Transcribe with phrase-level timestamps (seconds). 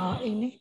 [0.00, 0.56] uh, ini.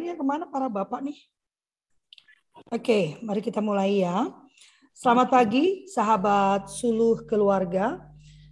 [0.00, 1.18] Ini ke mana para bapak nih?
[2.72, 4.32] Oke, mari kita mulai ya.
[4.96, 8.00] Selamat pagi, sahabat suluh keluarga.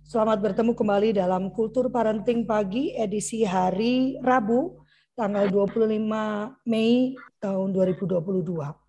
[0.08, 4.80] Selamat bertemu kembali dalam Kultur Parenting Pagi edisi hari Rabu,
[5.12, 8.87] tanggal 25 Mei tahun 2022.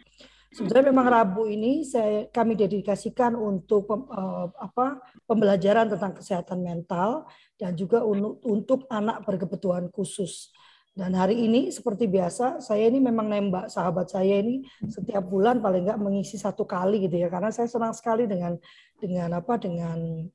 [0.50, 4.98] Sebenarnya memang Rabu ini saya kami dedikasikan untuk uh, apa
[5.30, 10.50] pembelajaran tentang kesehatan mental dan juga untuk, untuk anak berkebutuhan khusus.
[10.98, 15.86] Dan hari ini seperti biasa saya ini memang nembak sahabat saya ini setiap bulan paling
[15.86, 18.58] enggak mengisi satu kali gitu ya karena saya senang sekali dengan
[18.98, 20.26] dengan apa dengan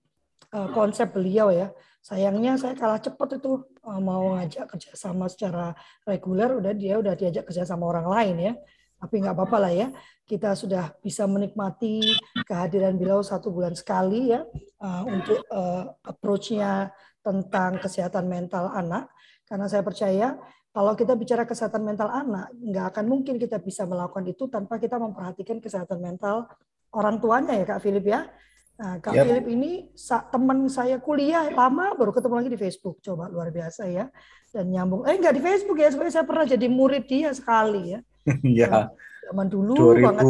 [0.54, 1.74] uh, konsep beliau ya.
[2.06, 5.74] Sayangnya saya kalah cepat itu uh, mau ngajak kerjasama secara
[6.06, 8.54] reguler udah dia udah diajak kerja sama orang lain ya
[9.00, 9.88] tapi nggak apa-apa lah ya.
[10.24, 12.00] Kita sudah bisa menikmati
[12.48, 14.40] kehadiran beliau satu bulan sekali ya
[14.80, 16.88] uh, untuk uh, approach-nya
[17.20, 19.12] tentang kesehatan mental anak.
[19.44, 20.40] Karena saya percaya
[20.74, 24.98] kalau kita bicara kesehatan mental anak, nggak akan mungkin kita bisa melakukan itu tanpa kita
[24.98, 26.50] memperhatikan kesehatan mental
[26.90, 28.26] orang tuanya ya Kak Philip ya.
[28.74, 29.22] Nah, Kak yep.
[29.22, 29.94] Philip ini
[30.34, 32.98] teman saya kuliah lama baru ketemu lagi di Facebook.
[33.06, 34.10] Coba luar biasa ya.
[34.50, 35.06] Dan nyambung.
[35.06, 38.02] Eh enggak di Facebook ya, sebenarnya saya pernah jadi murid dia sekali ya.
[38.44, 38.92] Iya.
[39.24, 40.24] Zaman dulu 2000 banget.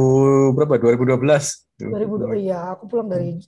[0.55, 0.75] berapa?
[0.79, 1.67] 2012.
[1.83, 3.39] 2000 iya, aku pulang dari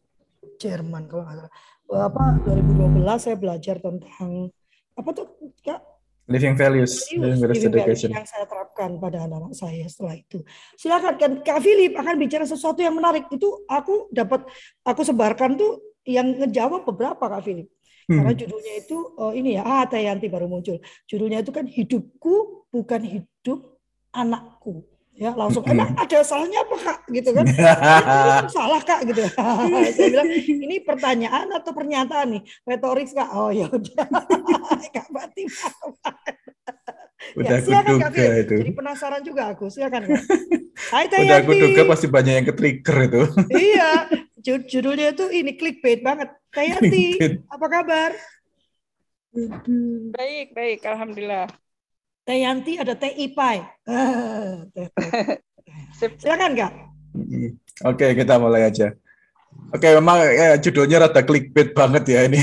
[0.58, 1.52] Jerman kalau nggak salah.
[1.86, 4.50] Apa 2012 saya belajar tentang
[4.98, 5.26] apa tuh
[5.62, 5.80] Kak?
[6.26, 8.10] Living values, living values living education.
[8.10, 10.42] yang saya terapkan pada anak-anak saya setelah itu.
[10.74, 13.30] Silakan kan Kak Philip akan bicara sesuatu yang menarik.
[13.30, 14.42] Itu aku dapat
[14.82, 17.70] aku sebarkan tuh yang ngejawab beberapa Kak Philip.
[18.06, 18.38] Karena Hmm.
[18.38, 20.82] judulnya itu oh ini ya, ah Tayanti baru muncul.
[21.06, 23.75] Judulnya itu kan hidupku bukan hidup
[24.16, 24.80] anakku.
[25.16, 25.32] Ya.
[25.32, 25.72] Langsung Hmm.
[25.72, 26.98] emang ada salahnya apa kak?
[27.08, 27.44] Gitu kan.
[27.56, 29.24] "Ya, salah kak gitu.
[29.96, 32.42] Saya bilang ini pertanyaan atau pernyataan nih?
[32.64, 33.28] Retoris kak.
[33.32, 34.04] Oh ya udah.
[34.94, 35.72] Kak Fatimah
[37.36, 38.12] Udah ya, aku silakan kak
[38.44, 38.54] itu.
[38.60, 39.66] jadi penasaran juga aku.
[39.66, 40.22] Silakan kak.
[40.92, 43.22] Hai Udah aku duga pasti banyak yang ke-trigger itu.
[43.56, 43.90] iya.
[44.38, 46.28] Ju- judulnya tuh ini clickbait banget.
[46.52, 47.16] Tayanti
[47.48, 48.10] apa kabar?
[50.12, 51.48] Baik, baik, alhamdulillah.
[52.26, 55.10] Tayanti ada TI Pai Ah, teh- teh.
[55.98, 56.18] Sip.
[56.18, 56.72] silakan kak
[57.16, 57.56] Hmm.
[57.80, 58.92] Oke, kita mulai aja.
[59.72, 62.36] Oke, memang ya, judulnya rada clickbait banget ya ini.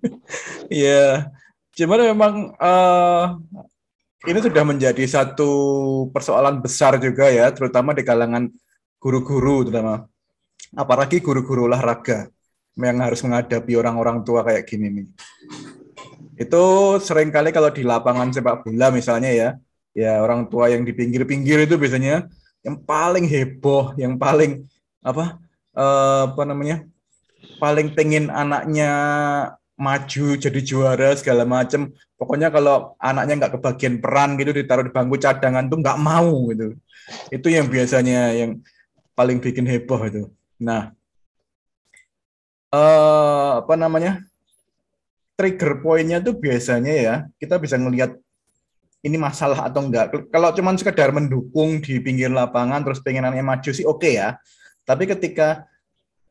[0.72, 1.28] Iya,
[1.76, 3.24] cuman memang eh,
[4.24, 5.50] ini sudah menjadi satu
[6.16, 8.48] persoalan besar juga ya, terutama di kalangan
[8.96, 10.08] guru-guru, terutama
[10.72, 12.32] apalagi guru-guru olahraga
[12.80, 15.06] yang harus menghadapi orang-orang tua kayak gini nih.
[16.40, 19.48] Itu sering kali kalau di lapangan sepak bola misalnya ya,
[19.92, 22.32] ya orang tua yang di pinggir-pinggir itu biasanya
[22.64, 24.64] yang paling heboh, yang paling
[25.04, 25.36] apa
[25.76, 26.88] eh, apa namanya
[27.60, 28.90] paling pengen anaknya
[29.76, 31.92] maju jadi juara segala macam.
[32.16, 36.72] Pokoknya kalau anaknya nggak kebagian peran gitu ditaruh di bangku cadangan tuh nggak mau gitu.
[37.28, 38.64] Itu yang biasanya yang
[39.12, 40.22] paling bikin heboh itu.
[40.56, 40.96] Nah,
[42.72, 44.29] eh, apa namanya
[45.40, 48.12] trigger pointnya tuh biasanya ya kita bisa ngelihat
[49.00, 50.12] ini masalah atau enggak.
[50.28, 54.36] Kalau cuman sekedar mendukung di pinggir lapangan terus pengen anaknya maju sih oke ya.
[54.84, 55.64] Tapi ketika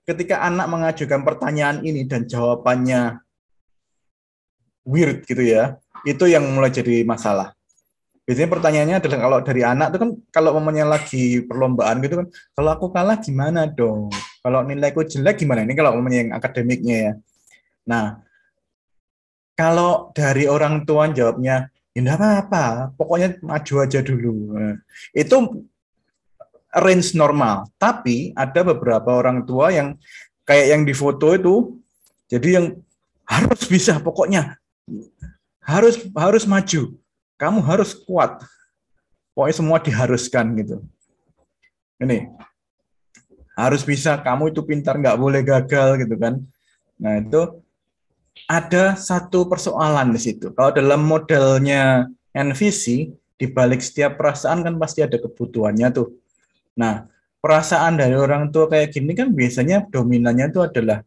[0.05, 3.17] ketika anak mengajukan pertanyaan ini dan jawabannya
[4.85, 7.57] weird gitu ya, itu yang mulai jadi masalah.
[8.29, 12.69] Biasanya pertanyaannya adalah kalau dari anak itu kan kalau momennya lagi perlombaan gitu kan, kalau
[12.77, 14.13] aku kalah gimana dong?
[14.45, 15.65] Kalau nilaiku jelek gimana?
[15.65, 17.13] Ini kalau momennya yang akademiknya ya.
[17.89, 18.21] Nah,
[19.59, 24.55] kalau dari orang tua jawabnya, ya enggak apa-apa, pokoknya maju aja dulu.
[24.55, 24.79] Nah,
[25.11, 25.67] itu
[26.71, 27.67] range normal.
[27.75, 29.99] Tapi ada beberapa orang tua yang
[30.47, 31.75] kayak yang di foto itu,
[32.31, 32.65] jadi yang
[33.27, 34.55] harus bisa pokoknya
[35.59, 36.95] harus harus maju.
[37.35, 38.39] Kamu harus kuat.
[39.35, 40.79] Pokoknya semua diharuskan gitu.
[41.99, 42.31] Ini
[43.59, 44.15] harus bisa.
[44.23, 46.39] Kamu itu pintar, nggak boleh gagal gitu kan.
[46.95, 47.59] Nah itu
[48.45, 50.53] ada satu persoalan di situ.
[50.53, 56.11] Kalau dalam modelnya NVC, di balik setiap perasaan kan pasti ada kebutuhannya tuh.
[56.75, 57.07] Nah,
[57.39, 61.03] perasaan dari orang tua kayak gini kan biasanya dominannya itu adalah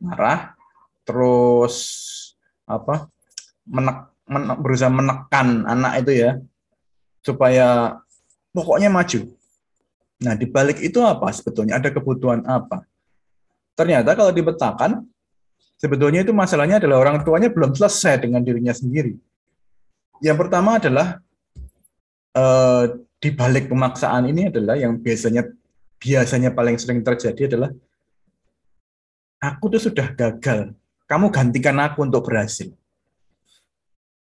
[0.00, 0.56] marah,
[1.04, 1.76] terus
[2.64, 3.12] apa
[3.68, 6.30] menek, menek, berusaha menekan anak itu ya
[7.20, 8.00] supaya
[8.52, 9.28] pokoknya maju.
[10.24, 11.76] Nah, di balik itu apa sebetulnya?
[11.76, 12.88] Ada kebutuhan apa?
[13.76, 15.04] Ternyata kalau dipetakan,
[15.84, 19.20] sebetulnya itu masalahnya adalah orang tuanya belum selesai dengan dirinya sendiri.
[20.24, 21.20] Yang pertama adalah
[22.32, 22.84] eh,
[23.20, 25.44] di balik pemaksaan ini adalah yang biasanya
[26.00, 27.70] biasanya paling sering terjadi adalah
[29.44, 30.72] aku tuh sudah gagal.
[31.04, 32.72] Kamu gantikan aku untuk berhasil.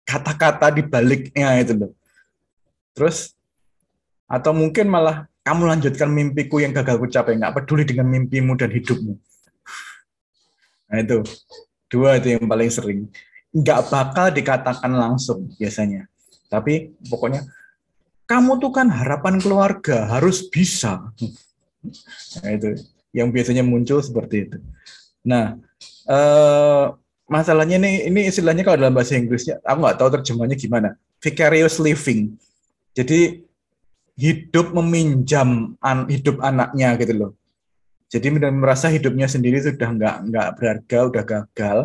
[0.05, 1.91] Kata-kata di baliknya itu loh.
[2.93, 3.33] Terus
[4.29, 8.69] atau mungkin malah kamu lanjutkan mimpiku yang gagal ku capai, nggak peduli dengan mimpimu dan
[8.69, 9.17] hidupmu.
[10.89, 11.21] Nah itu
[11.89, 12.99] dua itu yang paling sering.
[13.53, 16.09] Nggak bakal dikatakan langsung biasanya.
[16.49, 17.45] Tapi pokoknya
[18.29, 21.13] kamu tuh kan harapan keluarga harus bisa.
[22.41, 22.77] Nah itu
[23.13, 24.57] yang biasanya muncul seperti itu.
[25.25, 25.57] Nah
[26.09, 26.85] eh,
[27.29, 30.89] masalahnya ini ini istilahnya kalau dalam bahasa Inggrisnya aku nggak tahu terjemahnya gimana.
[31.21, 32.37] Vicarious living.
[32.97, 33.45] Jadi
[34.19, 37.31] hidup meminjam an, hidup anaknya gitu loh.
[38.09, 41.77] Jadi merasa hidupnya sendiri sudah nggak nggak berharga, udah gagal.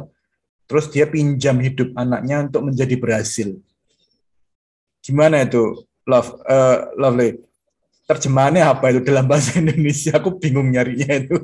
[0.64, 3.52] Terus dia pinjam hidup anaknya untuk menjadi berhasil.
[5.04, 7.36] Gimana itu, Love, uh, Lovely?
[8.08, 10.16] Terjemahannya apa itu dalam bahasa Indonesia?
[10.16, 11.36] Aku bingung nyarinya itu.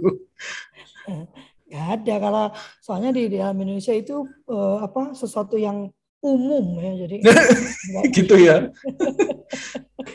[1.69, 2.45] Gak ada kalau
[2.81, 7.17] soalnya di dalam Indonesia itu uh, apa sesuatu yang umum ya jadi
[8.17, 8.69] gitu ya.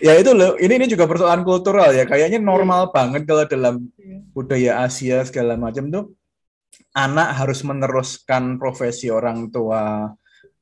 [0.02, 2.06] Ya itu loh ini ini juga persoalan kultural ya.
[2.06, 2.92] Kayaknya normal iya.
[2.94, 4.18] banget kalau dalam iya.
[4.34, 6.13] budaya Asia segala macam tuh
[6.94, 10.13] anak harus meneruskan profesi orang tua.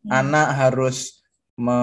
[0.03, 0.11] Hmm.
[0.11, 1.23] anak harus
[1.55, 1.79] me,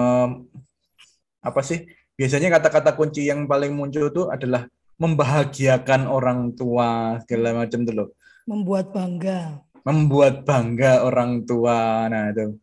[1.41, 4.69] apa sih biasanya kata-kata kunci yang paling muncul tuh adalah
[5.01, 8.07] membahagiakan orang tua segala macam tuh loh.
[8.45, 9.65] Membuat bangga.
[9.81, 12.05] Membuat bangga orang tua.
[12.13, 12.61] Nah itu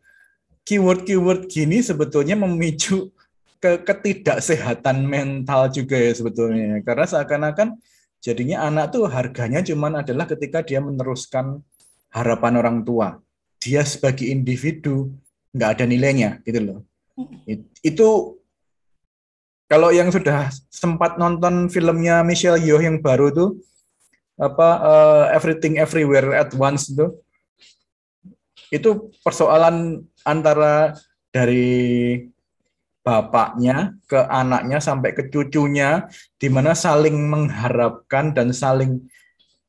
[0.69, 3.09] keyword-keyword gini sebetulnya memicu
[3.57, 6.85] ke ketidaksehatan mental juga ya sebetulnya.
[6.85, 7.81] Karena seakan-akan
[8.21, 11.65] jadinya anak tuh harganya cuman adalah ketika dia meneruskan
[12.13, 13.17] harapan orang tua.
[13.57, 15.09] Dia sebagai individu
[15.57, 16.79] nggak ada nilainya gitu loh.
[17.81, 18.37] Itu
[19.65, 23.49] kalau yang sudah sempat nonton filmnya Michelle Yeoh yang baru tuh
[24.39, 27.19] apa uh, Everything Everywhere at Once tuh
[28.71, 30.95] itu persoalan antara
[31.29, 32.17] dari
[32.99, 36.05] bapaknya ke anaknya sampai ke cucunya
[36.35, 39.07] di mana saling mengharapkan dan saling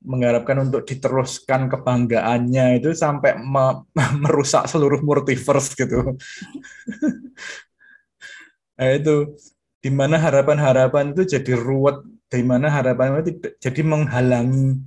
[0.00, 3.84] mengharapkan untuk diteruskan kebanggaannya itu sampai me
[4.24, 6.16] merusak seluruh multiverse gitu.
[8.76, 9.36] nah, itu
[9.80, 12.00] di mana harapan-harapan itu jadi ruwet,
[12.32, 14.80] di mana harapan itu jadi menghalangi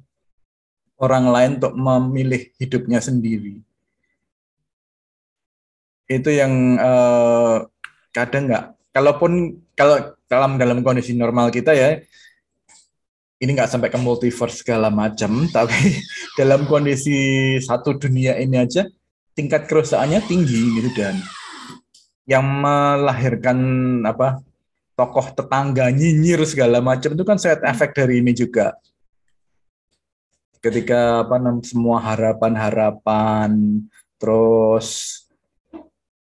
[0.98, 3.62] orang lain untuk memilih hidupnya sendiri
[6.08, 7.64] itu yang uh,
[8.12, 12.02] kadang nggak kalaupun kalau dalam dalam kondisi normal kita ya
[13.44, 16.00] ini nggak sampai ke multiverse segala macam tapi
[16.40, 17.16] dalam kondisi
[17.64, 18.88] satu dunia ini aja
[19.34, 21.18] tingkat kerusakannya tinggi gitu dan.
[22.24, 23.60] Yang melahirkan
[24.08, 24.40] apa
[24.96, 28.78] tokoh tetangga nyinyir segala macam itu kan set efek dari ini juga.
[30.64, 31.36] Ketika apa
[31.68, 33.84] semua harapan-harapan
[34.16, 35.20] terus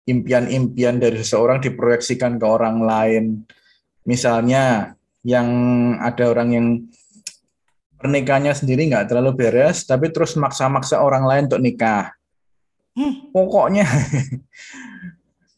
[0.04, 3.24] impian-impian dari seseorang diproyeksikan ke orang lain.
[4.04, 5.48] Misalnya yang
[6.04, 6.68] ada orang yang
[7.96, 12.12] pernikahannya sendiri nggak terlalu beres, tapi terus maksa-maksa orang lain untuk nikah.
[12.94, 13.32] Hmm.
[13.32, 13.88] Pokoknya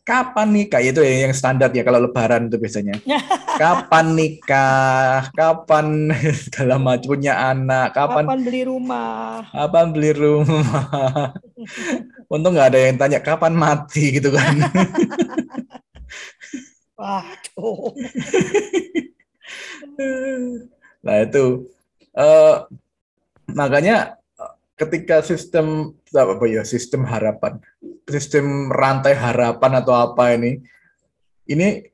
[0.05, 3.01] kapan nikah itu ya yang standar ya kalau lebaran itu biasanya.
[3.61, 6.13] kapan nikah, kapan
[6.45, 9.49] segala macam punya anak, kapan, kapan beli rumah.
[9.49, 11.33] Kapan beli rumah.
[12.33, 14.55] Untung nggak ada yang tanya kapan mati gitu kan.
[16.95, 17.91] Waduh.
[21.05, 21.69] nah itu
[22.17, 22.65] uh,
[23.51, 24.17] makanya
[24.75, 27.59] ketika sistem apa ya sistem harapan,
[28.05, 30.61] sistem rantai harapan atau apa ini,
[31.49, 31.89] ini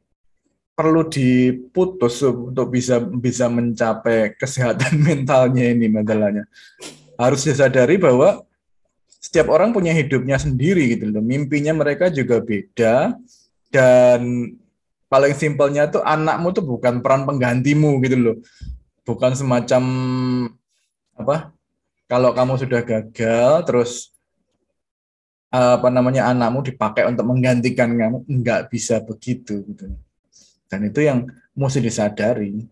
[0.71, 6.47] perlu diputus untuk bisa bisa mencapai kesehatan mentalnya ini masalahnya.
[7.15, 8.43] Harus disadari bahwa
[9.21, 11.21] setiap orang punya hidupnya sendiri gitu loh.
[11.21, 13.13] Mimpinya mereka juga beda
[13.69, 14.51] dan
[15.05, 18.35] paling simpelnya tuh anakmu tuh bukan peran penggantimu gitu loh.
[19.05, 19.83] Bukan semacam
[21.13, 21.53] apa?
[22.09, 24.11] Kalau kamu sudah gagal terus
[25.51, 29.91] apa namanya anakmu dipakai untuk menggantikan kamu nggak bisa begitu gitu.
[30.71, 32.63] Dan itu yang mesti disadari.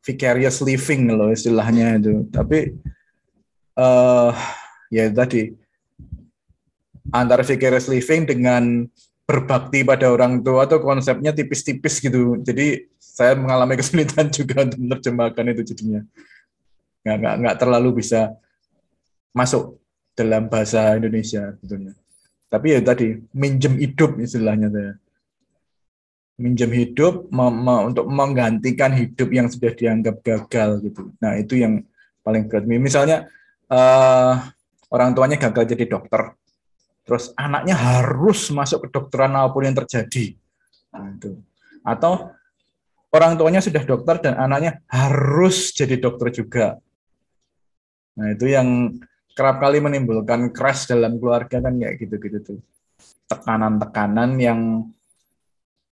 [0.00, 2.24] Vicarious living loh istilahnya itu.
[2.30, 2.78] Tapi
[3.74, 4.32] uh,
[4.88, 5.50] ya tadi
[7.10, 8.86] antara vicarious living dengan
[9.26, 12.38] berbakti pada orang tua atau konsepnya tipis-tipis gitu.
[12.38, 16.00] Jadi saya mengalami kesulitan juga untuk menerjemahkan itu jadinya.
[17.02, 18.30] Nggak, nggak, nggak terlalu bisa
[19.34, 19.79] masuk
[20.20, 21.96] dalam bahasa Indonesia sebetulnya.
[22.52, 24.92] Tapi ya tadi minjem hidup istilahnya saya.
[26.36, 27.32] Minjem hidup
[27.88, 31.08] untuk menggantikan hidup yang sudah dianggap gagal gitu.
[31.20, 31.84] Nah itu yang
[32.20, 32.68] paling berat.
[32.68, 33.28] Misalnya
[33.72, 34.50] uh,
[34.92, 36.36] orang tuanya gagal jadi dokter,
[37.06, 40.36] terus anaknya harus masuk ke kedokteran apa pun yang terjadi.
[40.90, 41.38] Nah, itu.
[41.86, 42.34] Atau
[43.14, 46.66] orang tuanya sudah dokter dan anaknya harus jadi dokter juga.
[48.18, 48.98] Nah, itu yang
[49.36, 52.58] kerap kali menimbulkan crash dalam keluarga kan kayak gitu-gitu tuh.
[53.30, 54.90] Tekanan-tekanan yang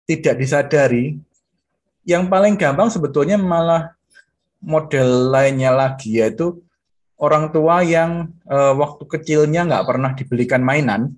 [0.09, 1.19] tidak disadari.
[2.09, 3.93] Yang paling gampang sebetulnya malah
[4.59, 6.59] model lainnya lagi yaitu
[7.19, 11.15] orang tua yang uh, waktu kecilnya nggak pernah dibelikan mainan,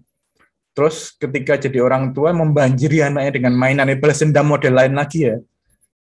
[0.72, 5.28] terus ketika jadi orang tua membanjiri anaknya dengan mainan, itu balas dendam model lain lagi
[5.28, 5.36] ya,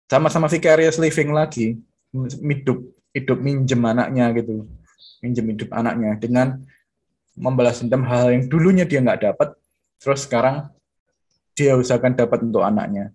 [0.04, 1.80] sama-sama vicarious living lagi,
[2.12, 2.84] hidup
[3.16, 4.68] hidup minjem anaknya gitu,
[5.20, 6.60] minjem hidup anaknya dengan
[7.36, 9.56] membalas dendam hal, -hal yang dulunya dia nggak dapat,
[10.00, 10.72] terus sekarang
[11.56, 13.12] dia usahakan dapat untuk anaknya,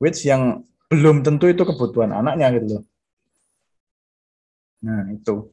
[0.00, 2.82] which yang belum tentu itu kebutuhan anaknya gitu loh.
[4.84, 5.50] Nah, itu.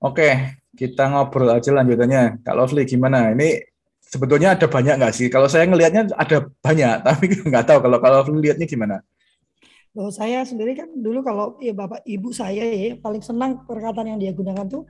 [0.00, 2.40] Oke, kita ngobrol aja lanjutannya.
[2.40, 3.30] Kak Lovely gimana?
[3.36, 3.60] Ini
[4.00, 5.28] sebetulnya ada banyak nggak sih?
[5.28, 9.04] Kalau saya ngelihatnya ada banyak, tapi nggak tahu kalau kalau lihatnya gimana.
[9.90, 14.20] Loh, saya sendiri kan dulu kalau ya bapak ibu saya ya paling senang perkataan yang
[14.22, 14.86] dia gunakan tuh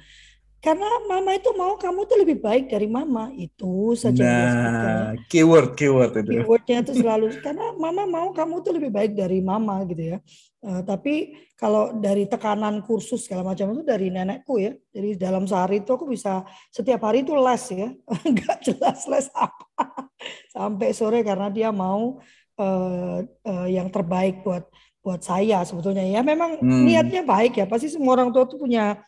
[0.61, 3.33] karena mama itu mau kamu tuh lebih baik dari mama.
[3.33, 8.92] Itu saja nah, keyword keyword itu keywordnya itu selalu karena mama mau kamu tuh lebih
[8.92, 10.19] baik dari mama gitu ya.
[10.61, 15.80] Uh, tapi kalau dari tekanan kursus segala macam itu dari nenekku ya jadi dalam sehari
[15.80, 17.88] itu aku bisa setiap hari itu les ya.
[18.37, 20.12] Nggak jelas les apa.
[20.52, 22.21] Sampai sore karena dia mau
[22.61, 24.69] uh, uh, yang terbaik buat
[25.00, 26.85] buat saya sebetulnya ya memang hmm.
[26.85, 29.00] niatnya baik ya pasti semua orang tua tuh punya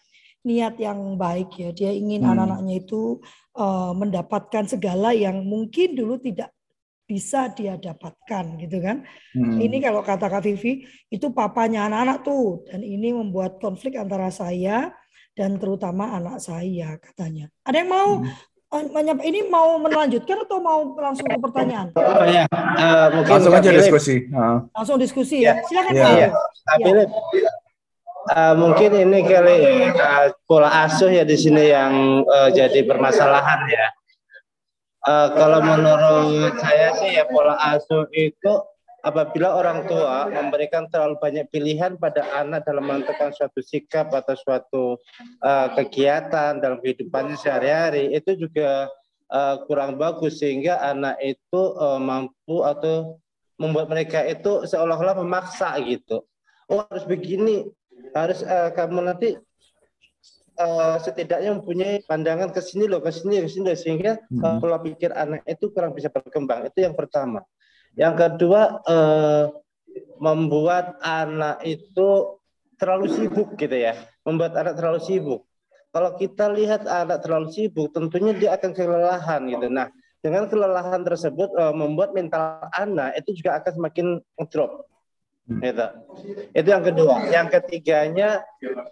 [0.42, 1.70] niat yang baik ya.
[1.70, 2.30] Dia ingin hmm.
[2.34, 3.22] anak-anaknya itu
[3.56, 6.50] uh, mendapatkan segala yang mungkin dulu tidak
[7.06, 9.06] bisa dia dapatkan gitu kan.
[9.34, 9.58] Hmm.
[9.58, 14.90] Ini kalau kata Kak Vivi itu papanya anak-anak tuh dan ini membuat konflik antara saya
[15.32, 17.48] dan terutama anak saya katanya.
[17.62, 18.51] Ada yang mau hmm.
[18.72, 21.92] Eh, ini mau melanjutkan atau mau langsung ke pertanyaan?
[21.92, 24.32] Oh ya, uh, mungkin langsung aja diskusi.
[24.32, 24.64] Uh.
[24.72, 25.60] Langsung diskusi ya.
[25.68, 25.92] Silakan.
[25.92, 26.08] Ya.
[26.08, 26.28] Ya.
[26.80, 27.04] Ya.
[28.32, 33.86] Uh, mungkin ini kali uh, pola asuh ya di sini yang uh, jadi permasalahan ya.
[35.04, 38.52] Uh, kalau menurut saya sih ya pola asuh itu
[39.02, 44.84] apabila orang tua memberikan terlalu banyak pilihan pada anak dalam menentukan suatu sikap atau suatu
[45.42, 48.86] uh, kegiatan dalam kehidupannya sehari-hari itu juga
[49.28, 53.18] uh, kurang bagus sehingga anak itu uh, mampu atau
[53.58, 56.22] membuat mereka itu seolah-olah memaksa gitu.
[56.70, 57.66] Oh harus begini,
[58.14, 59.34] harus uh, kamu nanti
[60.62, 65.10] uh, setidaknya mempunyai pandangan ke sini loh, ke sini, ke sini sehingga uh, pola pikir
[65.10, 66.70] anak itu kurang bisa berkembang.
[66.70, 67.42] Itu yang pertama.
[67.98, 69.44] Yang kedua uh,
[70.16, 72.38] membuat anak itu
[72.80, 73.94] terlalu sibuk gitu ya,
[74.24, 75.42] membuat anak terlalu sibuk.
[75.92, 79.68] Kalau kita lihat anak terlalu sibuk, tentunya dia akan kelelahan gitu.
[79.68, 79.92] Nah,
[80.24, 84.06] dengan kelelahan tersebut uh, membuat mental anak itu juga akan semakin
[84.48, 84.88] drop.
[85.50, 85.86] Itu.
[86.54, 87.28] Itu yang kedua.
[87.28, 88.40] Yang ketiganya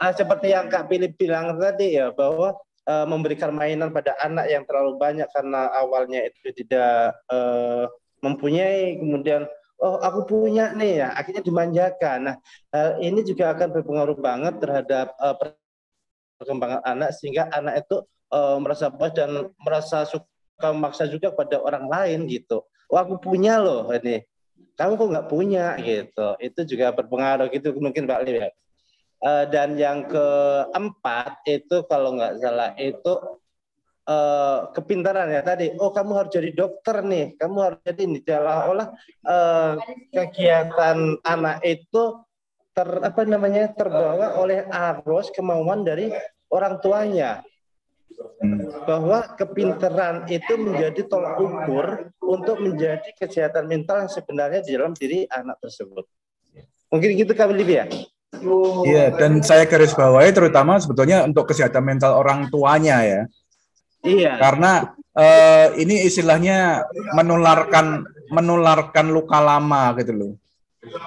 [0.02, 4.66] uh, seperti yang Kak Philip bilang tadi ya bahwa uh, memberikan mainan pada anak yang
[4.66, 7.86] terlalu banyak karena awalnya itu tidak uh,
[8.20, 9.48] mempunyai kemudian
[9.80, 12.18] oh aku punya nih ya akhirnya dimanjakan.
[12.30, 12.36] Nah,
[12.72, 15.36] hal ini juga akan berpengaruh banget terhadap uh,
[16.40, 21.88] perkembangan anak sehingga anak itu uh, merasa puas dan merasa suka memaksa juga pada orang
[21.88, 22.64] lain gitu.
[22.92, 24.24] Oh aku punya loh ini
[24.80, 28.48] kamu kok nggak punya gitu itu juga berpengaruh gitu mungkin Pak Lim ya
[29.20, 33.12] uh, dan yang keempat itu kalau nggak salah itu
[34.10, 38.88] uh, kepintaran ya tadi oh kamu harus jadi dokter nih kamu harus jadi ini olah
[39.22, 39.72] uh,
[40.10, 42.18] kegiatan anak itu
[42.74, 46.10] ter apa namanya terbawa oleh arus kemauan dari
[46.50, 47.42] orang tuanya
[48.84, 51.86] bahwa kepinteran itu menjadi tolak ukur
[52.20, 56.04] untuk menjadi kesehatan mental yang sebenarnya di dalam diri anak tersebut.
[56.90, 57.86] Mungkin gitu kami ya.
[58.86, 63.22] Iya, dan saya garis bawahi terutama sebetulnya untuk kesehatan mental orang tuanya ya.
[64.00, 64.40] Iya.
[64.40, 66.84] Karena uh, ini istilahnya
[67.16, 70.32] menularkan menularkan luka lama gitu loh.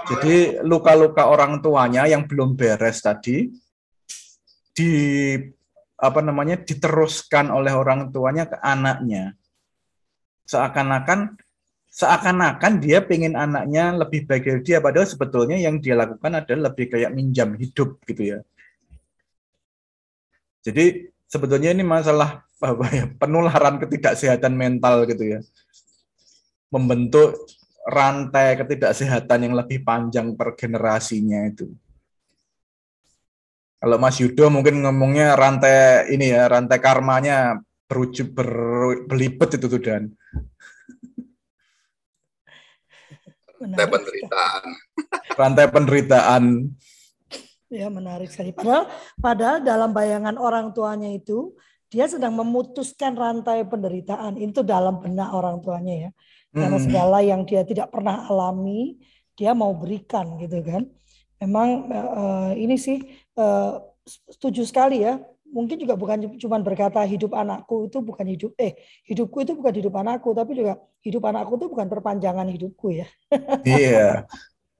[0.05, 3.49] Jadi luka-luka orang tuanya yang belum beres tadi
[4.73, 4.93] di
[5.97, 9.37] apa namanya diteruskan oleh orang tuanya ke anaknya
[10.49, 11.39] seakan-akan
[11.93, 16.91] seakan-akan dia pengen anaknya lebih baik dari dia padahal sebetulnya yang dia lakukan adalah lebih
[16.91, 18.39] kayak minjam hidup gitu ya
[20.65, 25.39] jadi sebetulnya ini masalah apa ya penularan ketidaksehatan mental gitu ya
[26.69, 27.33] membentuk
[27.89, 31.73] rantai ketidaksehatan yang lebih panjang per generasinya itu
[33.83, 38.47] Kalau Mas Yudo mungkin ngomongnya rantai ini ya, rantai karmanya berujung ber,
[39.11, 40.07] berlipet itu tuh dan.
[43.59, 44.63] Rantai penderitaan.
[45.35, 46.43] Rantai penderitaan.
[47.73, 48.53] Ya menarik sekali.
[48.53, 48.85] Padahal,
[49.17, 51.57] padahal dalam bayangan orang tuanya itu
[51.89, 56.09] dia sedang memutuskan rantai penderitaan itu dalam benak orang tuanya ya.
[56.53, 56.85] Karena Hmm.
[56.85, 59.01] segala yang dia tidak pernah alami
[59.33, 60.85] dia mau berikan gitu kan.
[61.41, 63.01] Memang eh, ini sih
[63.33, 63.73] eh,
[64.05, 65.17] setuju sekali ya.
[65.53, 68.73] Mungkin juga bukan cuma berkata hidup anakku itu bukan hidup eh
[69.05, 73.05] hidupku itu bukan hidup anakku tapi juga hidup anakku itu bukan perpanjangan hidupku ya.
[73.65, 74.25] Iya.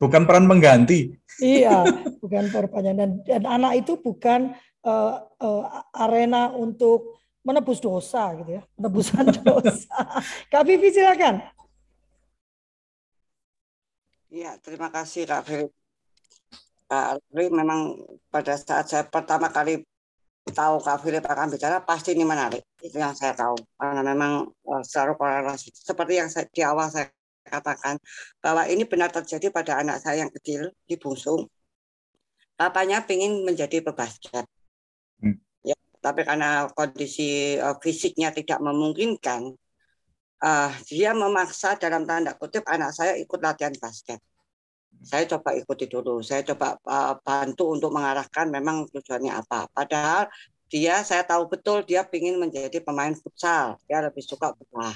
[0.02, 1.16] Bukan peran pengganti.
[1.40, 1.86] Iya,
[2.20, 5.64] bukan perpanjangan dan, dan anak itu bukan eh, eh,
[5.96, 10.24] arena untuk menebus dosa gitu ya, penebusan dosa.
[10.48, 11.44] Kak Vivi silakan.
[14.34, 15.68] Iya, terima kasih Kak Ferry.
[16.90, 18.02] Kak Ferry memang
[18.34, 19.86] pada saat saya pertama kali
[20.50, 22.66] tahu Kak Philip akan bicara pasti ini menarik.
[22.82, 23.56] Itu yang saya tahu.
[23.78, 25.70] Karena memang eh, selalu korelasi.
[25.72, 27.08] Seperti yang saya, di awal saya
[27.54, 28.02] katakan
[28.42, 31.46] bahwa ini benar terjadi pada anak saya yang kecil di Bungsung.
[32.58, 34.46] Papanya ingin menjadi pebasket.
[35.22, 35.38] Hmm.
[35.62, 39.54] Ya, tapi karena kondisi eh, fisiknya tidak memungkinkan,
[40.42, 44.18] eh, dia memaksa dalam tanda kutip anak saya ikut latihan basket.
[45.04, 49.68] Saya coba ikuti dulu, saya coba uh, bantu untuk mengarahkan memang tujuannya apa.
[49.76, 50.32] Padahal
[50.72, 54.96] dia, saya tahu betul dia ingin menjadi pemain futsal, dia lebih suka bola.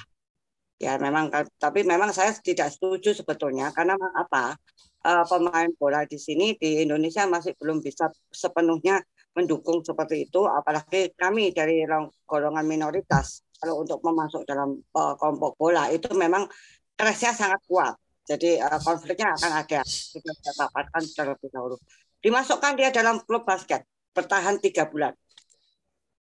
[0.77, 4.53] Ya memang, tapi memang saya tidak setuju sebetulnya karena apa?
[5.01, 9.00] Uh, pemain bola di sini di Indonesia masih belum bisa sepenuhnya
[9.38, 11.86] mendukung seperti itu, apalagi kami dari
[12.25, 16.50] golongan minoritas kalau untuk memasuk dalam uh, kelompok bola itu memang
[16.98, 17.93] keresnya sangat kuat.
[18.27, 19.81] Jadi uh, konfliknya akan ada.
[19.86, 21.77] Kita sudah paparkan terlebih dahulu.
[22.19, 25.13] Dimasukkan dia dalam klub basket, bertahan tiga bulan.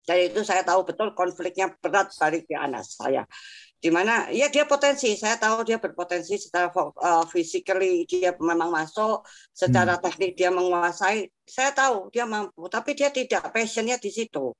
[0.06, 2.14] Dari itu saya tahu betul konfliknya berat
[2.46, 3.26] di anak saya.
[3.76, 9.22] Di mana ya dia potensi, saya tahu dia berpotensi secara uh, physically dia memang masuk,
[9.52, 10.02] secara hmm.
[10.02, 11.28] teknik dia menguasai.
[11.44, 14.56] Saya tahu dia mampu, tapi dia tidak passionnya di situ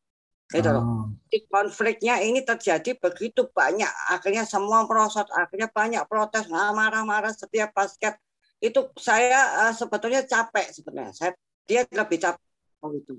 [0.47, 1.11] gitu loh.
[1.51, 8.15] Konfliknya ini terjadi begitu banyak, akhirnya semua merosot, akhirnya banyak protes, marah-marah setiap basket.
[8.63, 11.13] Itu saya uh, sebetulnya capek sebenarnya.
[11.13, 11.31] Saya
[11.67, 12.41] dia lebih capek
[12.95, 13.19] itu.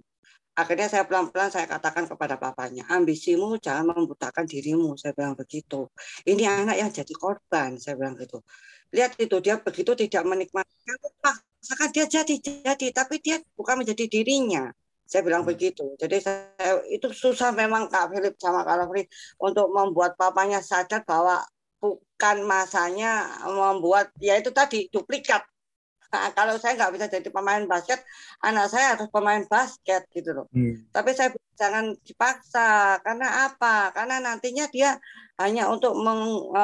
[0.57, 5.85] Akhirnya saya pelan-pelan saya katakan kepada papanya, ambisimu jangan membutakan dirimu, saya bilang begitu.
[6.25, 8.41] Ini anak yang jadi korban, saya bilang gitu.
[8.89, 10.73] Lihat itu dia begitu tidak menikmati,
[11.21, 14.73] paksakan dia jadi jadi, tapi dia bukan menjadi dirinya
[15.07, 15.95] saya bilang begitu.
[15.95, 19.07] Jadi saya, itu susah memang Kak Philip sama Kak Rafli
[19.39, 21.39] untuk membuat papanya sadar bahwa
[21.79, 25.47] bukan masanya membuat ya itu tadi duplikat.
[26.17, 28.01] Nah, kalau saya nggak bisa jadi pemain basket,
[28.41, 30.49] anak saya harus pemain basket gitu loh.
[30.49, 30.81] Hmm.
[30.89, 33.93] Tapi saya jangan dipaksa karena apa?
[33.93, 34.97] Karena nantinya dia
[35.37, 35.93] hanya untuk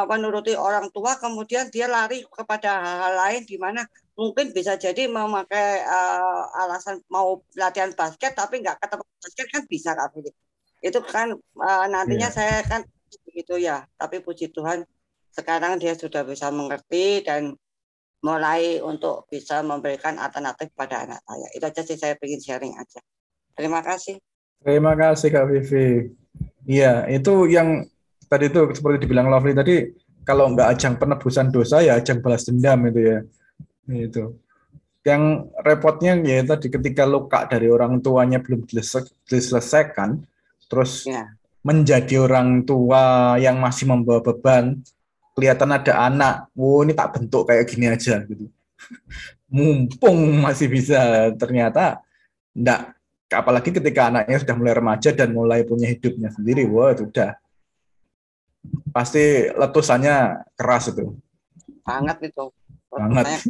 [0.09, 3.85] menuruti orang tua, kemudian dia lari kepada hal-hal lain di mana
[4.17, 9.89] mungkin bisa jadi memakai uh, alasan mau latihan basket tapi nggak ketemu basket kan bisa
[9.93, 10.35] kak Philip.
[10.81, 12.33] Itu kan uh, nantinya yeah.
[12.33, 12.81] saya kan
[13.29, 13.85] begitu ya.
[14.01, 14.85] Tapi puji Tuhan
[15.33, 17.57] sekarang dia sudah bisa mengerti dan
[18.23, 21.47] mulai untuk bisa memberikan alternatif pada anak saya.
[21.51, 23.03] Itu aja sih saya ingin sharing aja.
[23.53, 24.17] Terima kasih.
[24.63, 26.15] Terima kasih Kak Vivi.
[26.63, 27.83] Iya, itu yang
[28.31, 29.75] tadi itu seperti dibilang Lovely tadi,
[30.23, 33.19] kalau nggak ajang penebusan dosa ya ajang balas dendam itu ya
[33.91, 34.23] itu
[35.03, 38.63] yang repotnya ya tadi ketika luka dari orang tuanya belum
[39.27, 40.23] diselesaikan
[40.71, 41.27] terus ya.
[41.59, 44.79] menjadi orang tua yang masih membawa beban
[45.33, 46.33] kelihatan ada anak.
[46.53, 48.47] Wow ini tak bentuk kayak gini aja gitu.
[49.49, 51.29] Mumpung masih bisa.
[51.37, 52.01] Ternyata
[52.53, 52.97] enggak
[53.33, 56.65] apalagi ketika anaknya sudah mulai remaja dan mulai punya hidupnya sendiri.
[56.69, 57.33] Wah itu udah
[58.93, 61.17] pasti letusannya keras itu.
[61.83, 62.45] Banget itu.
[62.93, 63.41] Banget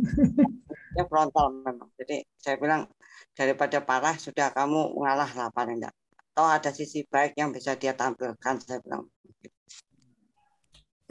[0.96, 1.91] ya frontal memang.
[2.00, 2.88] Jadi saya bilang
[3.36, 5.96] daripada parah sudah kamu ngalah lah paling enggak
[6.34, 9.06] atau ada sisi baik yang bisa dia tampilkan saya bilang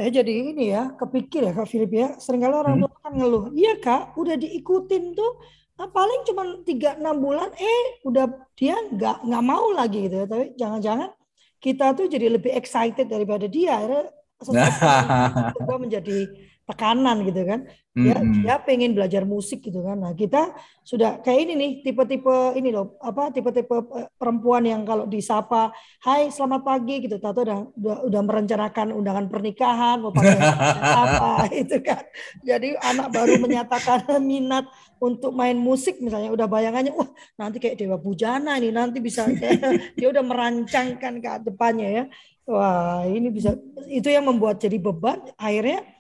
[0.01, 2.09] Eh jadi ini ya kepikir ya Kak Philip ya.
[2.17, 3.53] Seringkali orang tua kan ngeluh.
[3.53, 5.33] Iya Kak udah diikutin tuh
[5.77, 10.27] nah, paling cuma tiga enam bulan eh udah dia nggak nggak mau lagi gitu ya.
[10.27, 11.11] Tapi jangan-jangan
[11.63, 13.79] kita tuh jadi lebih excited daripada dia.
[13.79, 14.11] Akhirnya
[15.85, 16.19] menjadi
[16.69, 17.61] tekanan gitu kan.
[17.93, 18.43] Dia Mm-mm.
[18.43, 20.01] dia pengen belajar musik gitu kan.
[20.01, 25.05] Nah, kita sudah kayak ini nih tipe-tipe ini loh, apa tipe-tipe eh, perempuan yang kalau
[25.05, 25.71] disapa,
[26.01, 30.35] "Hai, selamat pagi" gitu, tahu udah, udah udah merencanakan undangan pernikahan, mau pakai
[31.05, 32.03] apa itu kan.
[32.41, 34.65] Jadi anak baru menyatakan minat
[35.03, 39.99] untuk main musik misalnya udah bayangannya wah nanti kayak Dewa Bujana ini nanti bisa kayak
[39.99, 42.05] dia udah merancangkan ke depannya ya.
[42.43, 43.55] Wah, ini bisa
[43.87, 45.92] itu yang membuat jadi beban akhirnya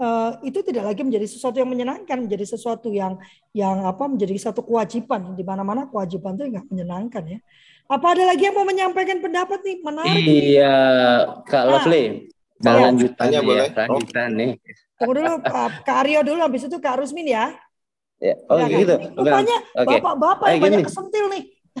[0.00, 3.20] eh, itu tidak lagi menjadi sesuatu yang menyenangkan, menjadi sesuatu yang
[3.52, 7.38] yang apa menjadi satu kewajiban di mana-mana kewajiban itu nggak menyenangkan ya.
[7.90, 9.76] Apa ada lagi yang mau menyampaikan pendapat nih?
[9.82, 10.22] Menarik.
[10.24, 10.76] Iya,
[11.44, 11.70] Kak Ah.
[11.76, 12.04] Lovely.
[12.60, 13.66] Mau Lanjutan tanya nih boleh?
[13.66, 14.52] ya, lanjutan nih.
[15.00, 17.56] Tunggu dulu Pak- Kak Aryo dulu habis itu Kak Rusmin ya.
[18.20, 18.94] Ya, oh Ya gitu.
[19.16, 19.96] Rupanya Oke.
[19.96, 21.44] bapak-bapak yang Kayak banyak kesentil nih.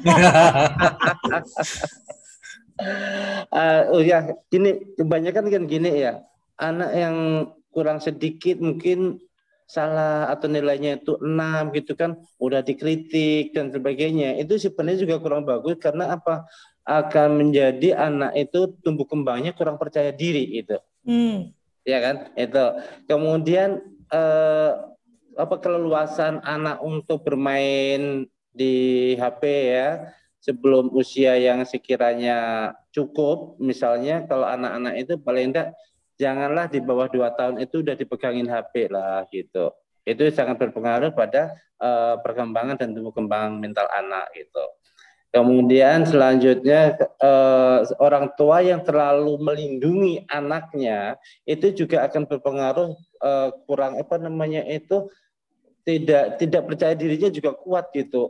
[3.52, 6.24] Eh, oh ya, gini kebanyakan kan gini ya.
[6.56, 7.16] Anak yang
[7.70, 9.18] kurang sedikit mungkin
[9.70, 14.34] salah atau nilainya itu 6 gitu kan udah dikritik dan sebagainya.
[14.42, 16.46] Itu sebenarnya juga kurang bagus karena apa?
[16.90, 20.74] akan menjadi anak itu tumbuh kembangnya kurang percaya diri itu.
[21.06, 21.54] Hmm.
[21.86, 22.34] Ya kan?
[22.34, 22.66] Itu.
[23.06, 23.78] Kemudian
[24.10, 24.72] eh,
[25.38, 30.10] apa keleluasan anak untuk bermain di HP ya
[30.42, 35.70] sebelum usia yang sekiranya cukup misalnya kalau anak-anak itu paling enggak
[36.20, 39.72] janganlah di bawah dua tahun itu udah dipegangin HP lah gitu.
[40.04, 44.64] Itu sangat berpengaruh pada eh, perkembangan dan tumbuh kembang mental anak gitu.
[45.32, 51.16] Kemudian selanjutnya eh, orang tua yang terlalu melindungi anaknya
[51.48, 52.90] itu juga akan berpengaruh
[53.24, 55.08] eh, kurang apa namanya itu
[55.88, 58.28] tidak tidak percaya dirinya juga kuat gitu.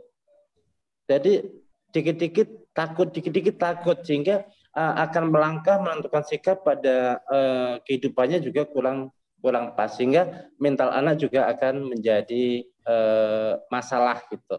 [1.11, 1.43] Jadi
[1.91, 9.11] dikit-dikit takut, dikit-dikit takut sehingga uh, akan melangkah menentukan sikap pada uh, kehidupannya juga kurang
[9.41, 14.55] kurang pas sehingga mental anak juga akan menjadi uh, masalah gitu.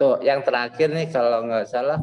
[0.00, 2.00] Tuh, yang terakhir nih kalau nggak salah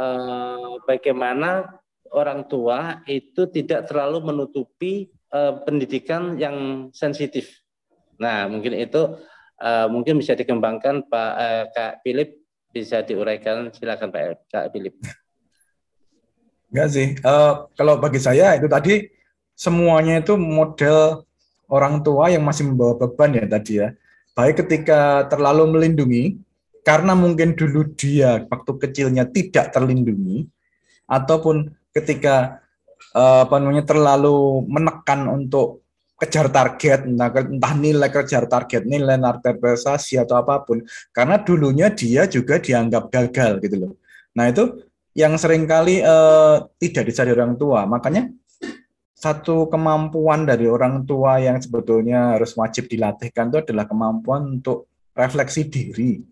[0.00, 1.68] uh, bagaimana
[2.10, 7.62] orang tua itu tidak terlalu menutupi uh, pendidikan yang sensitif.
[8.18, 9.20] Nah, mungkin itu
[9.62, 14.96] uh, mungkin bisa dikembangkan Pak uh, Kak Philip bisa diuraikan silakan Pak Kak Philip.
[16.70, 17.08] Enggak sih.
[17.18, 19.10] Eh, kalau bagi saya itu tadi
[19.58, 21.26] semuanya itu model
[21.70, 23.88] orang tua yang masih membawa beban ya tadi ya.
[24.34, 26.38] Baik ketika terlalu melindungi
[26.86, 30.48] karena mungkin dulu dia waktu kecilnya tidak terlindungi
[31.10, 32.62] ataupun ketika
[33.12, 35.82] eh, apa namanya terlalu menekan untuk
[36.20, 40.84] kejar target entah, entah nilai kejar target nilai target prestasi atau apa pun
[41.16, 43.92] karena dulunya dia juga dianggap gagal gitu loh
[44.36, 47.86] nah itu yang sering kali eh, tidak disadari orang tua.
[47.86, 48.30] Makanya
[49.20, 55.68] satu kemampuan dari orang tua yang sebetulnya harus wajib dilatihkan itu adalah kemampuan untuk refleksi
[55.68, 56.24] diri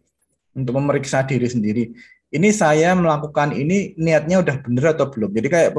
[0.56, 1.84] untuk memeriksa diri sendiri.
[2.28, 5.32] Ini saya melakukan ini niatnya udah bener atau belum?
[5.32, 5.70] Jadi kayak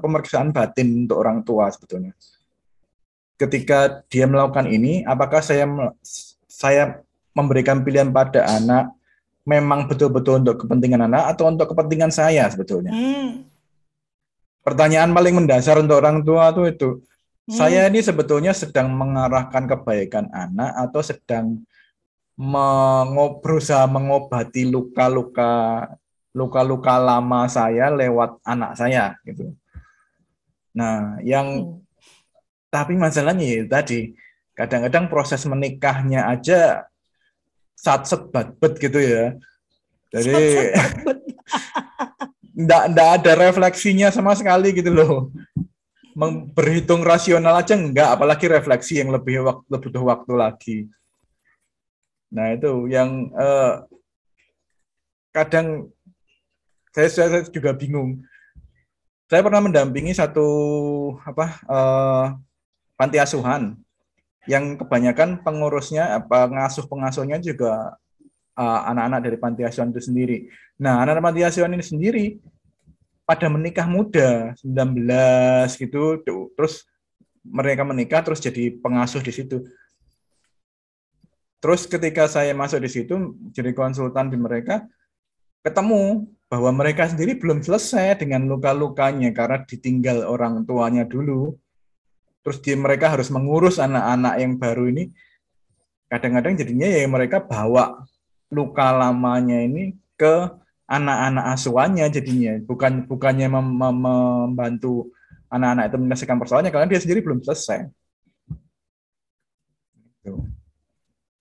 [0.00, 2.16] pemeriksaan batin untuk orang tua sebetulnya.
[3.36, 5.68] Ketika dia melakukan ini, apakah saya
[6.48, 8.92] saya memberikan pilihan pada anak
[9.50, 12.94] memang betul-betul untuk kepentingan anak atau untuk kepentingan saya sebetulnya?
[12.94, 13.42] Hmm.
[14.62, 17.02] Pertanyaan paling mendasar untuk orang tua tuh itu,
[17.50, 17.58] hmm.
[17.58, 21.66] saya ini sebetulnya sedang mengarahkan kebaikan anak atau sedang
[22.38, 25.84] mengob, berusaha mengobati luka-luka
[26.30, 29.50] luka-luka lama saya lewat anak saya gitu.
[30.70, 31.90] Nah, yang hmm
[32.70, 34.14] tapi masalahnya ya tadi
[34.54, 36.86] kadang-kadang proses menikahnya aja
[37.80, 39.40] saat sebat bet gitu ya.
[40.12, 40.36] Jadi
[42.68, 45.32] ndak ndak ada refleksinya sama sekali gitu loh.
[46.52, 50.78] Berhitung rasional aja enggak apalagi refleksi yang lebih waktu butuh waktu lagi.
[52.28, 53.74] Nah itu yang eh,
[55.32, 55.88] kadang
[56.92, 58.20] saya, saya juga bingung.
[59.30, 60.48] Saya pernah mendampingi satu
[61.24, 62.26] apa eh,
[62.98, 63.80] panti asuhan
[64.48, 67.98] yang kebanyakan pengurusnya pengasuh pengasuhnya juga
[68.60, 70.38] anak-anak uh, dari panti asuhan itu sendiri.
[70.80, 72.24] Nah, anak-anak panti asuhan ini sendiri
[73.24, 75.06] pada menikah muda 19
[75.78, 76.02] gitu
[76.56, 76.82] terus
[77.46, 79.64] mereka menikah terus jadi pengasuh di situ.
[81.60, 84.88] Terus ketika saya masuk di situ jadi konsultan di mereka
[85.60, 91.54] ketemu bahwa mereka sendiri belum selesai dengan luka-lukanya karena ditinggal orang tuanya dulu
[92.40, 95.12] terus dia mereka harus mengurus anak-anak yang baru ini
[96.10, 98.04] kadang-kadang jadinya ya mereka bawa
[98.50, 100.50] luka lamanya ini ke
[100.90, 105.14] anak-anak asuhannya jadinya bukan bukannya mem mem membantu
[105.52, 107.86] anak-anak itu menyelesaikan persoalannya karena dia sendiri belum selesai
[110.20, 110.36] Gitu.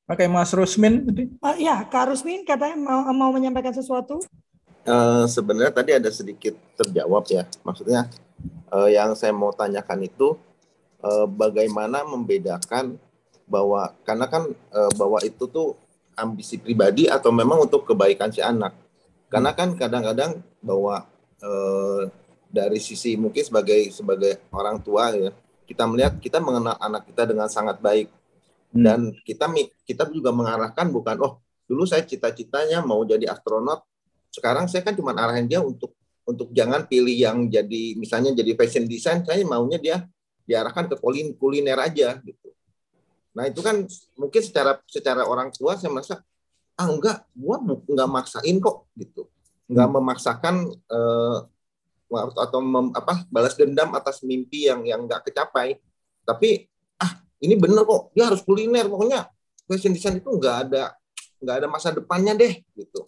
[0.09, 1.29] Oke, Mas Rusmin tadi.
[1.37, 4.17] Uh, ya, Kak Rusmin katanya mau, mau menyampaikan sesuatu.
[4.87, 7.45] Uh, sebenarnya tadi ada sedikit terjawab ya.
[7.61, 8.09] Maksudnya
[8.73, 10.33] uh, yang saya mau tanyakan itu
[11.03, 12.95] uh, bagaimana membedakan
[13.49, 15.75] bahwa karena kan uh, bahwa itu tuh
[16.19, 18.75] ambisi pribadi atau memang untuk kebaikan si anak.
[19.29, 21.05] Karena kan kadang-kadang bahwa
[21.41, 22.09] uh,
[22.49, 25.31] dari sisi mungkin sebagai sebagai orang tua ya
[25.69, 28.09] kita melihat kita mengenal anak kita dengan sangat baik
[28.73, 28.81] hmm.
[28.81, 29.45] dan kita
[29.85, 31.37] kita juga mengarahkan bukan oh
[31.69, 33.85] dulu saya cita-citanya mau jadi astronot
[34.33, 35.93] sekarang saya kan cuma arahin dia untuk
[36.25, 39.97] untuk jangan pilih yang jadi misalnya jadi fashion design saya maunya dia
[40.49, 42.49] diarahkan ke kulin kuliner aja gitu.
[43.37, 43.85] Nah itu kan
[44.17, 46.25] mungkin secara secara orang tua saya merasa
[46.73, 49.29] ah enggak gua enggak maksain kok gitu.
[49.69, 49.95] Enggak hmm.
[50.01, 50.55] memaksakan
[50.89, 51.37] uh,
[52.33, 55.77] atau mem, apa balas dendam atas mimpi yang yang nggak kecapai.
[56.25, 56.65] Tapi
[56.97, 58.89] ah ini bener kok dia harus kuliner.
[58.89, 59.29] Pokoknya
[59.69, 60.97] fashion design itu nggak ada
[61.37, 63.05] nggak ada masa depannya deh gitu.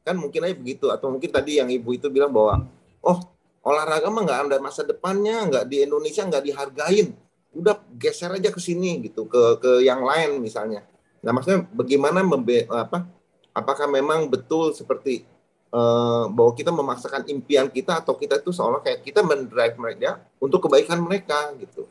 [0.00, 2.64] Kan mungkin aja begitu atau mungkin tadi yang ibu itu bilang bahwa
[3.04, 3.20] oh
[3.64, 7.12] olahraga mah nggak ada masa depannya nggak di Indonesia nggak dihargain
[7.50, 10.86] udah geser aja ke sini gitu ke ke yang lain misalnya
[11.20, 13.04] nah maksudnya bagaimana membe apa
[13.52, 15.26] apakah memang betul seperti
[15.74, 20.66] uh, bahwa kita memaksakan impian kita atau kita itu seolah kayak kita mendrive mereka untuk
[20.66, 21.86] kebaikan mereka gitu.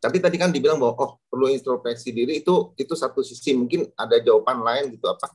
[0.00, 4.16] Tapi tadi kan dibilang bahwa oh perlu introspeksi diri itu itu satu sisi mungkin ada
[4.16, 5.28] jawaban lain gitu apa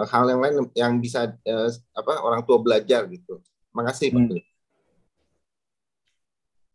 [0.00, 3.38] hal yang lain yang bisa uh, apa orang tua belajar gitu.
[3.70, 4.18] Makasih Pak.
[4.18, 4.49] Hmm.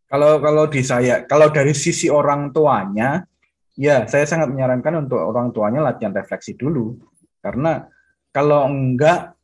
[0.06, 3.26] Kalau kalau di saya kalau dari sisi orang tuanya
[3.74, 6.94] ya saya sangat menyarankan untuk orang tuanya latihan refleksi dulu
[7.42, 7.90] karena
[8.30, 9.34] kalau enggak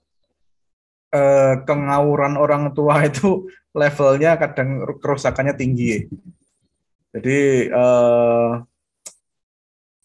[1.11, 6.07] eh, kengawuran orang tua itu levelnya kadang kerusakannya tinggi.
[7.13, 8.53] Jadi eh,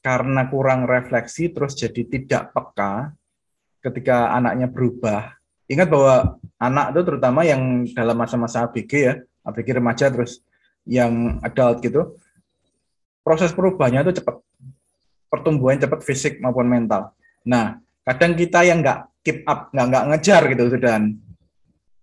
[0.04, 3.12] karena kurang refleksi terus jadi tidak peka
[3.84, 5.36] ketika anaknya berubah.
[5.68, 10.40] Ingat bahwa anak itu terutama yang dalam masa-masa ABG ya, ABG remaja terus
[10.88, 12.16] yang adult gitu,
[13.22, 14.40] proses perubahannya itu cepat.
[15.28, 17.12] Pertumbuhan cepat fisik maupun mental.
[17.44, 21.04] Nah, kadang kita yang nggak keep up nggak nggak ngejar gitu sudah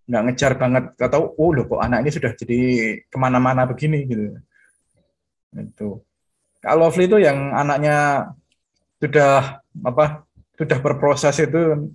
[0.04, 2.60] nggak ngejar banget atau oh loh kok anak ini sudah jadi
[3.08, 4.36] ke mana-mana begini gitu
[5.56, 5.88] itu
[6.60, 8.28] kalau Lovely itu yang anaknya
[9.00, 10.28] sudah apa
[10.60, 11.88] sudah berproses itu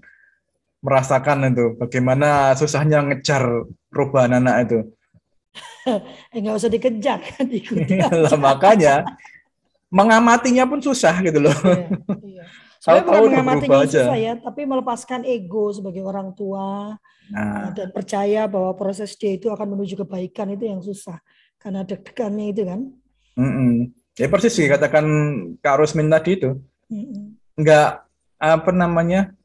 [0.81, 4.79] merasakan itu bagaimana susahnya ngejar perubahan anak itu
[6.33, 7.45] eh, nggak usah dikejar kan
[8.25, 8.95] lah, makanya
[9.89, 11.87] mengamatinya pun susah gitu loh iya,
[12.23, 12.45] iya.
[12.79, 16.95] Saya bukan mengamatinya susah ya, tapi melepaskan ego sebagai orang tua
[17.27, 17.75] nah.
[17.75, 21.19] dan percaya bahwa proses dia itu akan menuju kebaikan itu yang susah
[21.59, 22.87] karena deg-degannya itu kan.
[23.35, 23.71] Mm -mm.
[24.15, 25.03] Ya persis sih katakan
[25.59, 26.55] Kak Rusmin tadi itu.
[26.87, 27.23] Mm -mm.
[27.59, 28.07] Enggak
[28.39, 29.35] apa namanya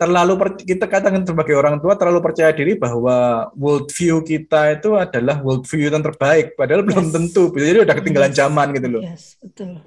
[0.00, 0.32] terlalu
[0.64, 5.68] kita katakan sebagai orang tua terlalu percaya diri bahwa world view kita itu adalah world
[5.68, 6.88] view yang terbaik padahal yes.
[6.88, 9.02] belum tentu jadi udah ketinggalan zaman gitu loh.
[9.04, 9.84] Yes, betul.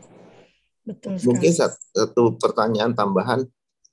[0.84, 3.47] Betul Mungkin satu pertanyaan tambahan,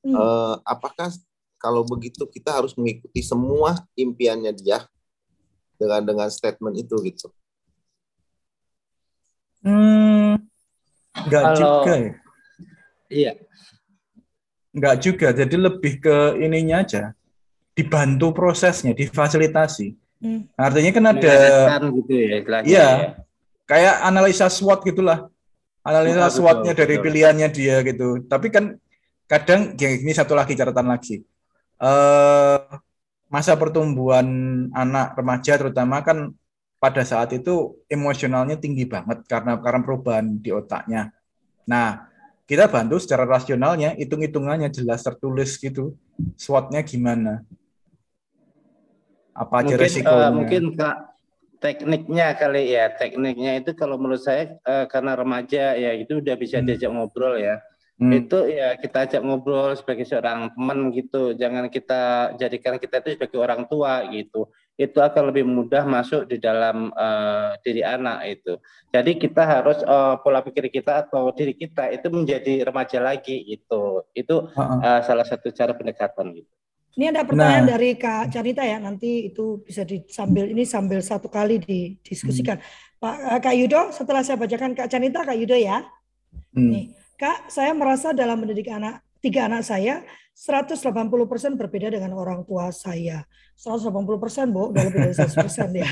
[0.04, 0.12] hmm.
[0.12, 1.09] uh, apakah
[1.56, 4.85] kalau begitu kita harus mengikuti semua impiannya dia
[5.80, 7.33] dengan dengan statement itu gitu?
[9.64, 10.37] Hmm,
[11.14, 12.12] enggak kalau, juga ya.
[13.11, 13.33] Iya.
[14.70, 17.12] Enggak juga, jadi lebih ke ininya aja.
[17.74, 19.94] Dibantu prosesnya, difasilitasi.
[20.20, 20.46] Hmm.
[20.54, 21.33] Artinya kan ada
[21.90, 22.26] gitu ya,
[22.62, 22.62] iya.
[22.66, 22.88] Ya.
[23.64, 25.30] Kayak analisa SWOT gitulah
[25.85, 28.24] analisa SWOT-nya dari pilihannya dia gitu.
[28.24, 28.76] Tapi kan
[29.24, 31.24] kadang ya ini satu lagi catatan lagi.
[31.80, 32.61] Uh,
[33.33, 34.26] masa pertumbuhan
[34.76, 36.35] anak remaja terutama kan
[36.76, 41.12] pada saat itu emosionalnya tinggi banget karena karena perubahan di otaknya.
[41.64, 42.10] Nah,
[42.51, 45.95] kita bantu secara rasionalnya, hitung-hitungannya jelas tertulis gitu.
[46.35, 47.47] SWOT-nya gimana?
[49.31, 50.27] Apa aja mungkin, resikonya?
[50.27, 50.97] Uh, mungkin Kak
[51.61, 56.59] tekniknya kali ya tekniknya itu kalau menurut saya uh, karena remaja ya itu udah bisa
[56.59, 56.67] hmm.
[56.67, 57.61] diajak ngobrol ya
[58.01, 58.13] hmm.
[58.17, 63.39] itu ya kita ajak ngobrol sebagai seorang teman gitu jangan kita jadikan kita itu sebagai
[63.39, 64.49] orang tua gitu
[64.81, 68.57] itu akan lebih mudah masuk di dalam uh, diri anak itu
[68.88, 74.01] jadi kita harus uh, pola pikir kita atau diri kita itu menjadi remaja lagi itu
[74.16, 74.81] itu uh -uh.
[74.81, 76.49] Uh, salah satu cara pendekatan gitu
[76.99, 77.73] ini ada pertanyaan nah.
[77.79, 82.59] dari Kak Carita ya, nanti itu bisa disambil ini sambil satu kali didiskusikan.
[82.59, 82.99] Hmm.
[82.99, 85.87] Pak eh, Kak Yudo, setelah saya bacakan Kak Carita, Kak Yudo ya.
[86.51, 86.66] Hmm.
[86.75, 90.03] Nih, Kak, saya merasa dalam mendidik anak tiga anak saya
[90.40, 93.29] 180% berbeda dengan orang tua saya.
[93.61, 93.92] 180%
[94.48, 95.37] Bu, udah lebih dari 100%
[95.76, 95.88] ya.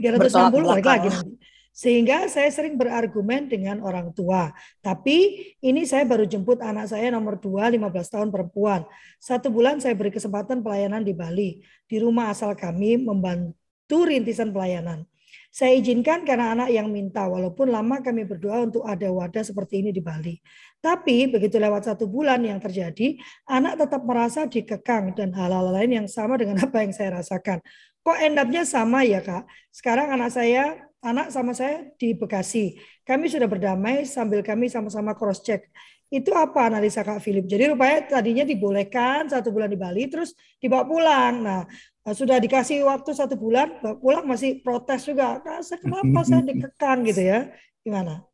[0.00, 1.36] 360 balik lagi nanti.
[1.72, 4.48] Sehingga saya sering berargumen dengan orang tua.
[4.80, 8.88] Tapi ini saya baru jemput anak saya nomor 2, 15 tahun perempuan.
[9.20, 11.60] Satu bulan saya beri kesempatan pelayanan di Bali.
[11.84, 15.04] Di rumah asal kami membantu rintisan pelayanan.
[15.52, 19.92] Saya izinkan karena anak yang minta, walaupun lama kami berdoa untuk ada wadah seperti ini
[19.92, 20.40] di Bali.
[20.80, 26.08] Tapi begitu lewat satu bulan yang terjadi, anak tetap merasa dikekang dan hal-hal lain yang
[26.08, 27.60] sama dengan apa yang saya rasakan.
[28.00, 29.44] Kok end up-nya sama ya kak?
[29.68, 32.80] Sekarang anak saya, anak sama saya di Bekasi.
[33.04, 35.68] Kami sudah berdamai sambil kami sama-sama cross check.
[36.12, 37.48] Itu apa analisa Kak Philip?
[37.48, 41.34] Jadi rupanya tadinya dibolehkan satu bulan di Bali, terus dibawa pulang.
[41.40, 41.64] Nah,
[42.02, 45.38] Nah, sudah dikasih waktu satu bulan, pulang masih protes juga.
[45.38, 47.46] Nah, kenapa saya dikekang gitu ya?
[47.86, 48.26] Gimana?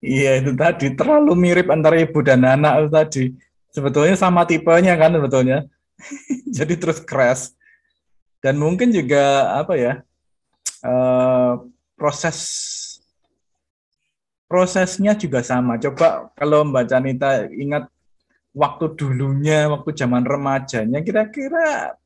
[0.00, 3.24] Iya itu tadi terlalu mirip antara ibu dan anak itu tadi.
[3.70, 5.68] Sebetulnya sama tipenya kan sebetulnya.
[6.56, 7.52] Jadi terus crash.
[8.40, 10.00] Dan mungkin juga apa ya
[10.80, 11.60] uh,
[11.92, 12.38] proses
[14.48, 15.76] prosesnya juga sama.
[15.76, 17.92] Coba kalau Mbak Canita ingat
[18.56, 21.99] waktu dulunya, waktu zaman remajanya, kira-kira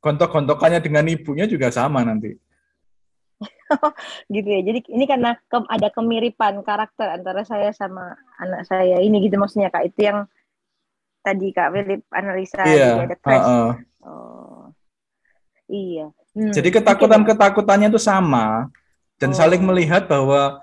[0.00, 2.36] gontok-gontokannya dengan ibunya juga sama nanti.
[4.34, 4.60] gitu ya.
[4.64, 9.72] Jadi ini karena ke, ada kemiripan karakter antara saya sama anak saya ini gitu maksudnya
[9.72, 9.92] kak.
[9.92, 10.18] Itu yang
[11.20, 13.44] tadi kak Philip analisa iya, ada crash.
[13.44, 13.72] Uh, uh.
[14.00, 14.64] Oh,
[15.68, 16.08] iya.
[16.32, 18.70] Hmm, jadi ketakutan-ketakutannya itu sama
[19.20, 19.36] dan oh.
[19.36, 20.62] saling melihat bahwa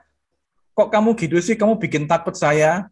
[0.74, 2.90] kok kamu gitu sih, kamu bikin takut saya.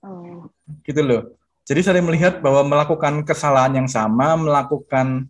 [0.00, 0.48] Oh.
[0.84, 1.36] Gitu loh.
[1.66, 5.26] Jadi saling melihat bahwa melakukan kesalahan yang sama, melakukan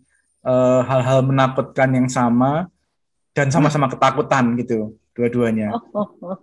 [0.86, 2.70] hal-hal uh, menakutkan yang sama
[3.34, 5.72] dan sama-sama ketakutan gitu dua-duanya.
[5.72, 6.38] Oh, oh,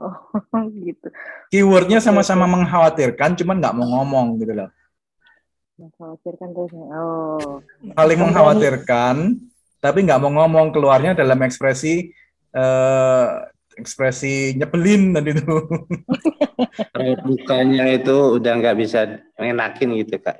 [0.00, 1.12] oh, oh, gitu.
[1.52, 4.72] Keywordnya sama-sama mengkhawatirkan, cuman nggak mau ngomong gitu loh.
[5.76, 6.72] Mengkhawatirkan terus.
[6.74, 7.60] Oh.
[7.92, 9.16] Paling mengkhawatirkan,
[9.84, 12.08] tapi nggak mau ngomong keluarnya dalam ekspresi
[12.56, 13.44] uh,
[13.78, 15.44] ekspresi nyebelin dan itu.
[17.26, 20.36] Bukanya itu udah nggak bisa ngenakin gitu kak.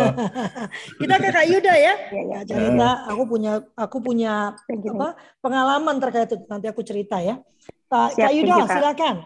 [1.00, 1.94] Kita ke Kak Yuda ya.
[2.10, 2.90] Ya, ya cerita.
[3.10, 5.08] Aku punya aku punya apa
[5.40, 7.38] pengalaman terkait itu nanti aku cerita ya.
[7.90, 8.70] Kak, Siap, Kak Yuda kak.
[8.78, 9.16] silakan.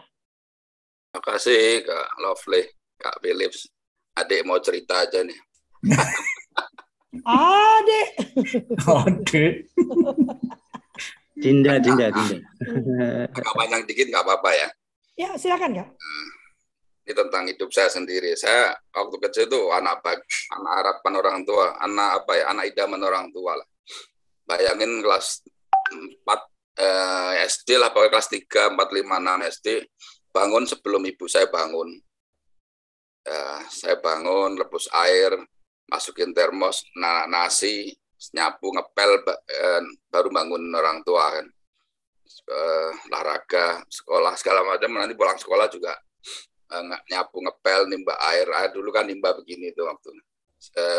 [1.14, 2.62] Terima kasih Kak Lovely,
[2.98, 3.70] Kak Philips.
[4.14, 5.38] Adik mau cerita aja nih.
[7.22, 8.08] Adik.
[8.82, 9.52] Adik.
[11.34, 12.38] Dinda, Dinda, Dinda.
[13.34, 14.68] Agak panjang dikit nggak apa-apa ya.
[15.18, 15.84] Ya, silakan ya.
[17.04, 18.32] Ini tentang hidup saya sendiri.
[18.38, 20.22] Saya waktu kecil itu anak bag,
[20.54, 23.68] anak harapan orang tua, anak apa ya, anak idaman orang tua lah.
[24.46, 25.42] Bayangin kelas
[25.92, 26.24] 4
[26.80, 29.68] eh, SD lah, pokoknya kelas 3, 4, 5, 6 SD,
[30.30, 31.92] bangun sebelum ibu saya bangun.
[33.24, 35.32] Ya, saya bangun, rebus air,
[35.88, 37.96] masukin termos, nah, nasi,
[38.32, 39.10] nyapu ngepel
[39.50, 41.46] eh, baru bangun orang tua kan.
[42.44, 44.96] Eh, olahraga sekolah segala macam.
[44.96, 45.92] Nanti pulang sekolah juga
[46.72, 48.48] eh, nyapu ngepel nimba air.
[48.48, 50.14] Air dulu kan nimba begini itu waktu.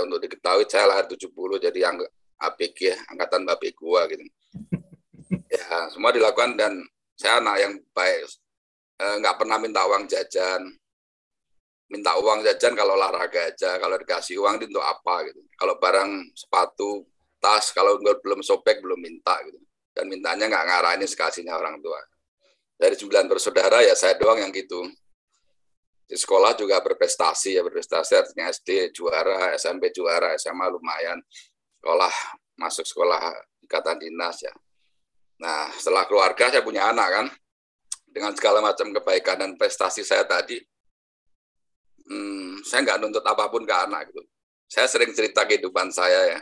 [0.06, 1.98] Untuk diketahui saya lahir 70 jadi yang
[2.38, 4.22] APG ya, angkatan bapak gua gitu.
[5.50, 6.86] Ya semua dilakukan dan
[7.18, 8.30] saya anak yang baik.
[9.00, 10.62] Nggak pernah minta uang jajan.
[11.90, 15.42] Minta uang jajan kalau olahraga aja kalau dikasih uang itu untuk apa gitu.
[15.58, 17.08] Kalau barang sepatu
[17.45, 19.62] tas kalau belum sobek belum minta gitu.
[19.93, 22.01] Dan mintanya nggak ngarahin sekasinya orang tua.
[22.73, 24.81] Dari sembilan bersaudara ya saya doang yang gitu.
[26.10, 28.17] Di sekolah juga berprestasi ya berprestasi.
[28.17, 31.21] Artinya SD juara SMP juara SMA lumayan.
[31.77, 32.13] Sekolah
[32.58, 33.21] masuk sekolah
[33.62, 34.51] ikatan dinas ya.
[35.39, 37.27] Nah setelah keluarga saya punya anak kan.
[38.10, 40.55] Dengan segala macam kebaikan dan prestasi saya tadi
[42.08, 44.23] hmm, saya nggak nuntut apa pun ke anak gitu.
[44.65, 46.39] Saya sering cerita kehidupan saya ya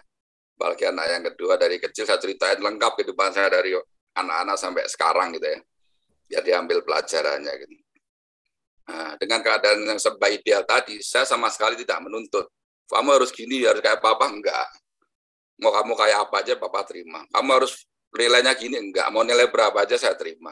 [0.54, 3.74] apalagi anak yang kedua dari kecil saya ceritain lengkap kehidupan saya dari
[4.14, 5.60] anak-anak sampai sekarang gitu ya.
[6.32, 7.76] Ya diambil pelajarannya gitu.
[8.84, 12.48] Nah, dengan keadaan yang serba ideal tadi saya sama sekali tidak menuntut.
[12.88, 14.28] Kamu harus gini harus kayak papa?
[14.28, 14.68] Enggak.
[15.64, 17.24] Mau kamu kayak apa aja papa terima.
[17.32, 18.76] Kamu harus nilainya gini?
[18.78, 19.08] Enggak.
[19.10, 20.52] Mau nilai berapa aja saya terima.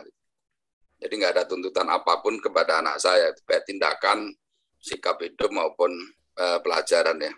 [1.02, 3.36] Jadi nggak ada tuntutan apa pun kepada anak saya.
[3.44, 4.32] Baik tindakan
[4.80, 5.92] sikap hidup maupun
[6.40, 7.34] uh, pelajaran ya.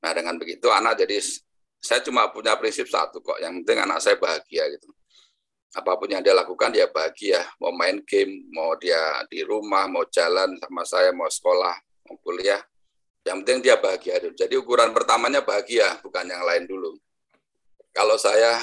[0.00, 1.20] Nah dengan begitu anak jadi
[1.86, 4.90] saya cuma punya prinsip satu kok, yang penting anak saya bahagia gitu.
[5.76, 8.98] Apa pun yang dia lakukan dia bahagia, mau main game, mau dia
[9.30, 11.78] di rumah, mau jalan sama saya, mau sekolah,
[12.10, 12.58] mau kuliah,
[13.22, 14.34] yang penting dia bahagia dulu.
[14.34, 16.98] Jadi ukuran pertamanya bahagia, bukan yang lain dulu.
[17.94, 18.62] Kalau saya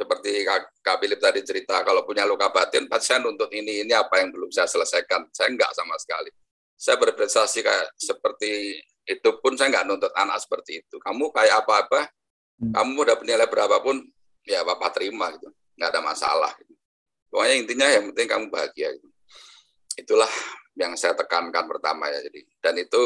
[0.00, 0.44] seperti
[0.80, 4.32] Kak Philip tadi cerita, kalau punya luka batin, pasti saya nuntut ini, ini apa yang
[4.32, 5.28] belum saya selesaikan.
[5.28, 6.32] Saya enggak sama sekali.
[6.76, 10.96] Saya berprestasi kayak seperti itu pun saya nggak nuntut anak seperti itu.
[10.96, 12.08] Kamu kayak apa-apa.
[12.60, 14.04] Kamu udah penilai berapapun
[14.44, 15.48] ya bapak terima gitu
[15.80, 16.52] nggak ada masalah.
[17.32, 18.92] Pokoknya intinya yang penting kamu bahagia.
[19.96, 20.28] Itulah
[20.76, 22.20] yang saya tekankan pertama ya.
[22.20, 23.00] Jadi dan itu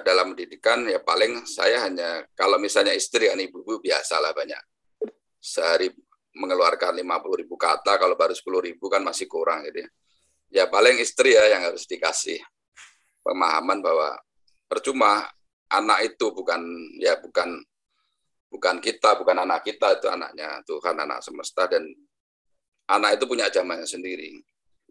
[0.00, 4.62] dalam pendidikan ya paling saya hanya kalau misalnya istri kan ibu-ibu biasalah banyak
[5.42, 5.90] sehari
[6.38, 9.88] mengeluarkan 50 ribu kata kalau baru 10 ribu kan masih kurang gitu ya.
[10.48, 12.40] Ya paling istri ya yang harus dikasih
[13.20, 14.16] pemahaman bahwa
[14.70, 15.28] percuma
[15.68, 16.60] anak itu bukan
[17.00, 17.60] ya bukan
[18.48, 21.84] bukan kita, bukan anak kita itu anaknya Tuhan anak semesta dan
[22.88, 24.40] anak itu punya zamannya sendiri.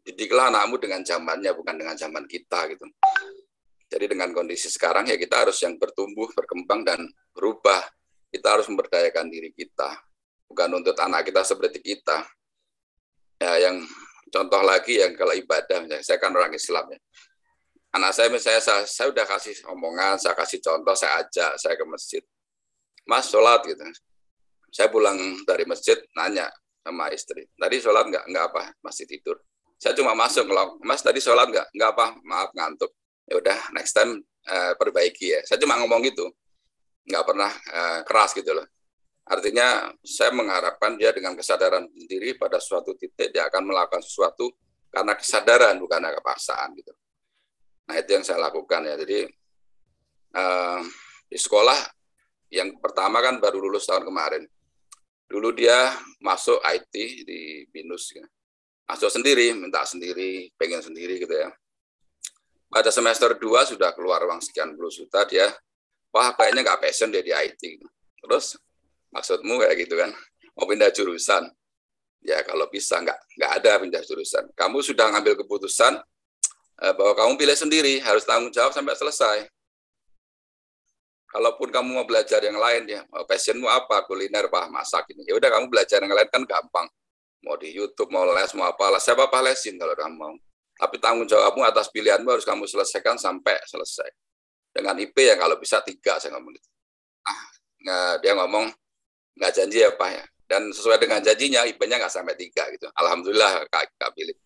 [0.05, 2.85] Didiklah anakmu dengan zamannya bukan dengan zaman kita gitu.
[3.87, 7.81] Jadi dengan kondisi sekarang ya kita harus yang bertumbuh, berkembang dan berubah.
[8.27, 10.03] Kita harus memberdayakan diri kita,
[10.51, 12.27] bukan untuk anak kita seperti kita.
[13.39, 13.87] Ya, yang
[14.27, 16.99] contoh lagi yang kalau ibadah, saya kan orang Islam ya.
[17.97, 21.85] Anak saya misalnya saya, saya udah kasih omongan, saya kasih contoh, saya ajak saya ke
[21.89, 22.21] masjid.
[23.09, 23.81] Mas sholat gitu.
[24.69, 25.17] Saya pulang
[25.49, 26.45] dari masjid nanya
[26.85, 28.25] sama istri, tadi sholat nggak?
[28.29, 29.41] Nggak apa, masih tidur.
[29.81, 31.73] Saya cuma masuk ngelok, Mas tadi sholat nggak?
[31.73, 32.93] Nggak apa, maaf ngantuk
[33.27, 35.39] ya udah next time uh, perbaiki ya.
[35.43, 36.31] Saya cuma ngomong gitu,
[37.09, 38.67] nggak pernah uh, keras gitu loh.
[39.27, 44.47] Artinya saya mengharapkan dia dengan kesadaran sendiri pada suatu titik dia akan melakukan sesuatu
[44.87, 46.95] karena kesadaran bukan karena kepaksaan gitu.
[47.87, 48.95] Nah itu yang saya lakukan ya.
[48.99, 49.27] Jadi
[50.35, 50.79] uh,
[51.27, 51.79] di sekolah
[52.51, 54.43] yang pertama kan baru lulus tahun kemarin.
[55.27, 55.91] Dulu dia
[56.23, 56.93] masuk IT
[57.27, 58.23] di BINUS, ya.
[58.87, 61.51] masuk sendiri, minta sendiri, pengen sendiri gitu ya
[62.67, 65.47] pada semester 2 sudah keluar uang sekian puluh juta dia
[66.11, 67.79] wah kayaknya nggak passion dia di IT
[68.23, 68.59] terus
[69.11, 70.11] maksudmu kayak gitu kan
[70.55, 71.47] mau pindah jurusan
[72.27, 75.95] ya kalau bisa nggak nggak ada pindah jurusan kamu sudah ngambil keputusan
[76.77, 79.37] bahwa kamu pilih sendiri harus tanggung jawab sampai selesai
[81.27, 85.49] kalaupun kamu mau belajar yang lain ya passionmu apa kuliner apa masak ini ya udah
[85.49, 86.87] kamu belajar yang lain kan gampang
[87.43, 90.33] mau di YouTube mau les mau apa les siapa apa lesin kalau kamu mau
[90.77, 94.13] tapi tanggung jawabmu atas pilihanmu harus kamu selesaikan sampai selesai.
[94.69, 96.69] Dengan IP yang kalau bisa tiga, saya ngomong gitu.
[97.25, 98.69] Ah, dia ngomong,
[99.33, 100.23] nggak janji ya Pak ya.
[100.47, 102.85] Dan sesuai dengan janjinya, IP-nya nggak sampai tiga gitu.
[102.93, 104.37] Alhamdulillah Kak, Kak Philip.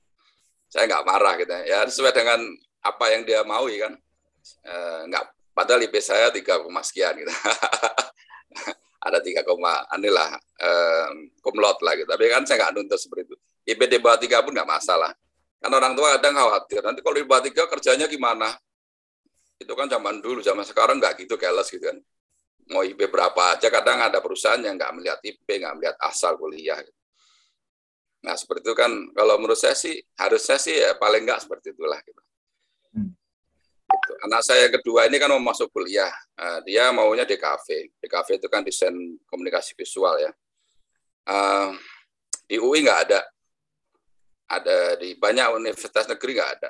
[0.71, 1.83] Saya nggak marah gitu ya.
[1.83, 2.39] Sesuai dengan
[2.79, 3.93] apa yang dia mau kan.
[4.63, 4.73] E,
[5.11, 7.27] nggak, padahal IP saya tiga koma sekian gitu.
[9.05, 11.09] ada tiga koma anilah eh,
[11.41, 12.07] kumlot lah gitu.
[12.07, 13.35] Tapi kan saya nggak nuntut seperti itu.
[13.65, 15.11] IP di bawah tiga pun nggak masalah.
[15.61, 18.49] Kan orang tua kadang khawatir, nanti kalau di bawah tiga kerjanya gimana?
[19.61, 21.97] Itu kan zaman dulu, zaman sekarang nggak gitu keles gitu kan.
[22.73, 26.81] Mau IP berapa aja, kadang ada perusahaan yang nggak melihat IP, nggak melihat asal kuliah.
[28.21, 31.97] Nah seperti itu kan, kalau menurut saya sih, harusnya sih ya paling nggak seperti itulah.
[32.05, 32.21] Gitu.
[32.93, 33.11] Hmm.
[33.89, 34.13] Gitu.
[34.29, 37.97] Anak saya kedua ini kan mau masuk kuliah, uh, dia maunya DKV.
[38.01, 38.93] DKV itu kan desain
[39.25, 40.31] komunikasi visual ya.
[41.25, 41.73] Uh,
[42.45, 43.21] di UI nggak ada
[44.51, 46.69] ada di banyak universitas negeri nggak ada.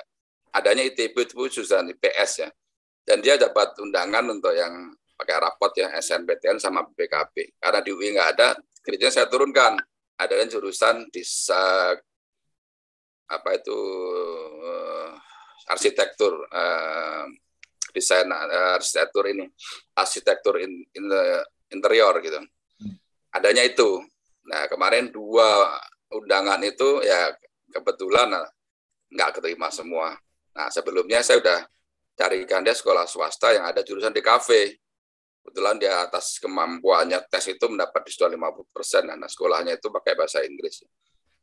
[0.54, 2.48] Adanya ITB itu jurusan IPS ya.
[3.02, 7.58] Dan dia dapat undangan untuk yang pakai rapot ya SNPTN sama BKP.
[7.58, 9.74] Karena di UI nggak ada, kerjanya saya turunkan.
[10.22, 11.22] Ada jurusan di
[13.32, 13.78] apa itu
[14.60, 15.10] uh,
[15.72, 17.24] arsitektur uh,
[17.96, 19.48] desain uh, arsitektur ini
[19.96, 21.40] arsitektur in, in the
[21.72, 22.36] interior gitu
[23.32, 24.04] adanya itu
[24.44, 25.80] nah kemarin dua
[26.12, 27.32] undangan itu ya
[27.72, 28.48] kebetulan eh,
[29.16, 30.12] nggak keterima semua.
[30.52, 31.60] Nah sebelumnya saya sudah
[32.12, 34.81] carikan dia sekolah swasta yang ada jurusan di kafe.
[35.42, 39.02] Kebetulan dia atas kemampuannya tes itu mendapat diskon 50 persen.
[39.10, 40.86] Nah sekolahnya itu pakai bahasa Inggris.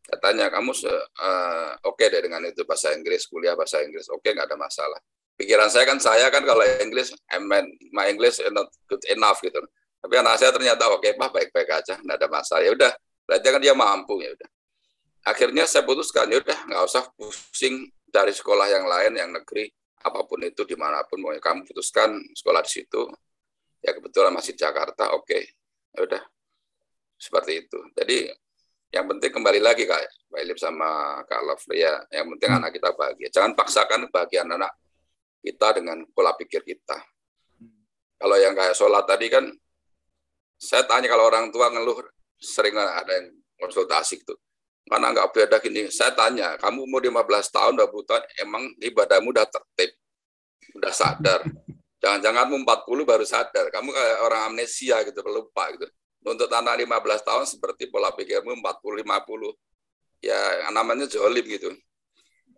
[0.08, 4.08] Katanya kamu uh, oke okay deh dengan itu bahasa Inggris, kuliah bahasa Inggris.
[4.08, 5.00] Oke okay, nggak ada masalah.
[5.36, 9.40] Pikiran saya kan saya kan kalau Inggris, I mean, my English is not good enough
[9.44, 9.60] gitu.
[10.00, 12.64] Tapi anak saya ternyata oke okay, pak baik-baik aja, nggak ada masalah.
[12.64, 12.92] Ya udah,
[13.28, 14.50] berarti kan dia mampu ya udah
[15.30, 19.68] akhirnya saya putuskan ya udah nggak usah pusing dari sekolah yang lain yang negeri
[20.00, 23.04] apa pun itu di mana pun mau kamu putuskan sekolah di situ
[23.80, 25.44] ya kebetulan masih Jakarta oke okay.
[25.96, 26.24] ya udah
[27.20, 28.32] seperti itu jadi
[28.90, 32.90] yang penting kembali lagi kak Pak Ilip sama Kak Lovely ya yang penting anak kita
[32.94, 34.74] bahagia jangan paksakan bahagia anak
[35.40, 36.98] kita dengan pola pikir kita
[38.20, 39.46] kalau yang kayak sholat tadi kan
[40.60, 42.04] saya tanya kalau orang tua ngeluh
[42.40, 44.36] sering ada yang konsultasi gitu
[44.90, 45.86] Mana nggak beda gini?
[45.94, 49.94] Saya tanya, kamu mau 15 tahun, 20 tahun, emang ibadahmu udah tertib,
[50.74, 51.46] udah sadar.
[52.00, 53.68] Jangan-jangan 40 baru sadar.
[53.72, 55.88] Kamu kayak orang amnesia gitu, pelupa gitu.
[56.24, 60.24] Untuk anak 15 tahun seperti pola pikirmu 40 50.
[60.24, 60.40] Ya
[60.72, 61.72] namanya jolim gitu.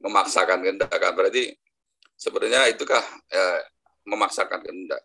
[0.02, 1.14] Memaksakan kehendak kan.
[1.14, 1.54] Berarti
[2.18, 3.46] sebenarnya itukah ya,
[4.06, 5.02] memaksakan kehendak.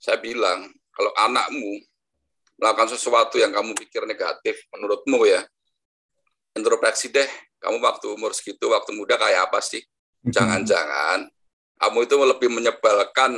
[0.00, 1.80] Saya bilang kalau anakmu
[2.60, 5.42] melakukan sesuatu yang kamu pikir negatif menurutmu ya
[6.54, 7.26] introspeksi deh
[7.58, 9.82] kamu waktu umur segitu waktu muda kayak apa sih
[10.22, 11.26] jangan-jangan
[11.82, 13.34] kamu itu lebih menyebalkan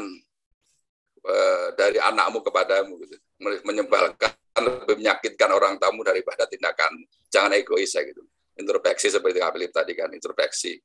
[1.27, 3.17] uh, dari anakmu kepadamu gitu.
[3.43, 7.03] Menyebalkan lebih menyakitkan orang tamu daripada tindakan.
[7.29, 8.23] Jangan egois ya gitu.
[8.57, 10.79] Introspeksi seperti Kak Philip tadi kan introspeksi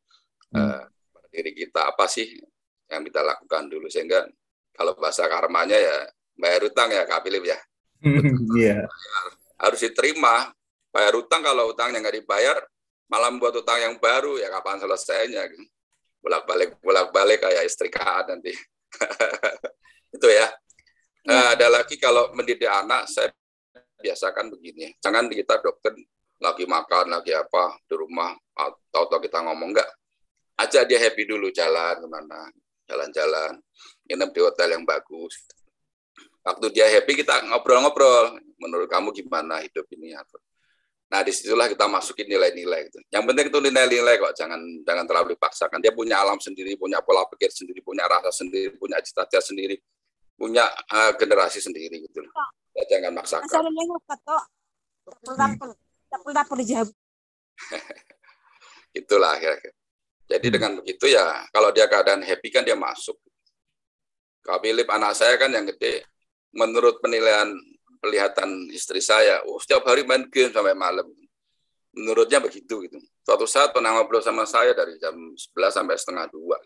[0.58, 0.84] uh,
[1.32, 1.88] diri kita.
[1.94, 2.28] Apa sih
[2.92, 3.88] yang kita lakukan dulu?
[3.88, 4.28] Sehingga
[4.76, 5.96] kalau bahasa karmanya ya
[6.36, 7.60] bayar utang ya Kak Philip ya.
[8.58, 8.90] Iya.
[9.62, 10.50] harus diterima.
[10.92, 12.58] Bayar utang kalau utangnya nggak dibayar
[13.12, 15.68] malah buat utang yang baru ya kapan selesainya gitu.
[16.24, 18.56] bolak balik bolak balik kayak istri kaat nanti
[20.12, 20.48] itu ya.
[21.22, 23.30] Nah, ada lagi kalau mendidik anak saya
[24.02, 24.98] biasakan begini.
[24.98, 25.94] Jangan kita dokter
[26.42, 29.90] lagi makan lagi apa di rumah atau, atau kita ngomong enggak.
[30.58, 32.50] Aja dia happy dulu jalan ke mana
[32.90, 33.62] jalan-jalan
[34.10, 35.46] nginep di hotel yang bagus.
[36.42, 40.18] Waktu dia happy kita ngobrol-ngobrol menurut kamu gimana hidup ini?
[41.14, 42.98] Nah di situlah kita masukin nilai-nilai gitu.
[43.14, 45.78] yang penting itu nilai-nilai kok jangan jangan terlalu dipaksakan.
[45.78, 49.78] Dia punya alam sendiri punya pola pikir sendiri punya rasa sendiri punya cita-cita sendiri
[50.42, 52.26] punya uh, generasi sendiri gitu
[52.74, 53.46] ya, jangan maksakan.
[59.00, 59.78] Itulah kira-kira
[60.32, 63.20] jadi dengan begitu ya kalau dia keadaan happy kan dia masuk.
[64.42, 66.08] Kak Philip anak saya kan yang gede.
[66.56, 67.52] Menurut penilaian
[68.00, 71.04] pelihatan istri saya, oh, setiap hari main game sampai malam.
[71.92, 72.98] Menurutnya begitu gitu.
[73.28, 76.58] Suatu saat pernah ngobrol sama saya dari jam 11 sampai setengah dua.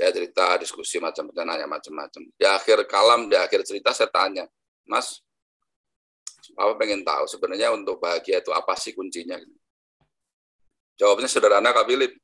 [0.00, 2.24] Dia cerita, diskusi macam-macam, nanya macam-macam.
[2.32, 4.48] Di akhir kalam, di akhir cerita saya tanya,
[4.88, 5.20] Mas,
[6.56, 9.36] apa pengen tahu sebenarnya untuk bahagia itu apa sih kuncinya?
[10.96, 12.16] Jawabnya sederhana Kak Philip.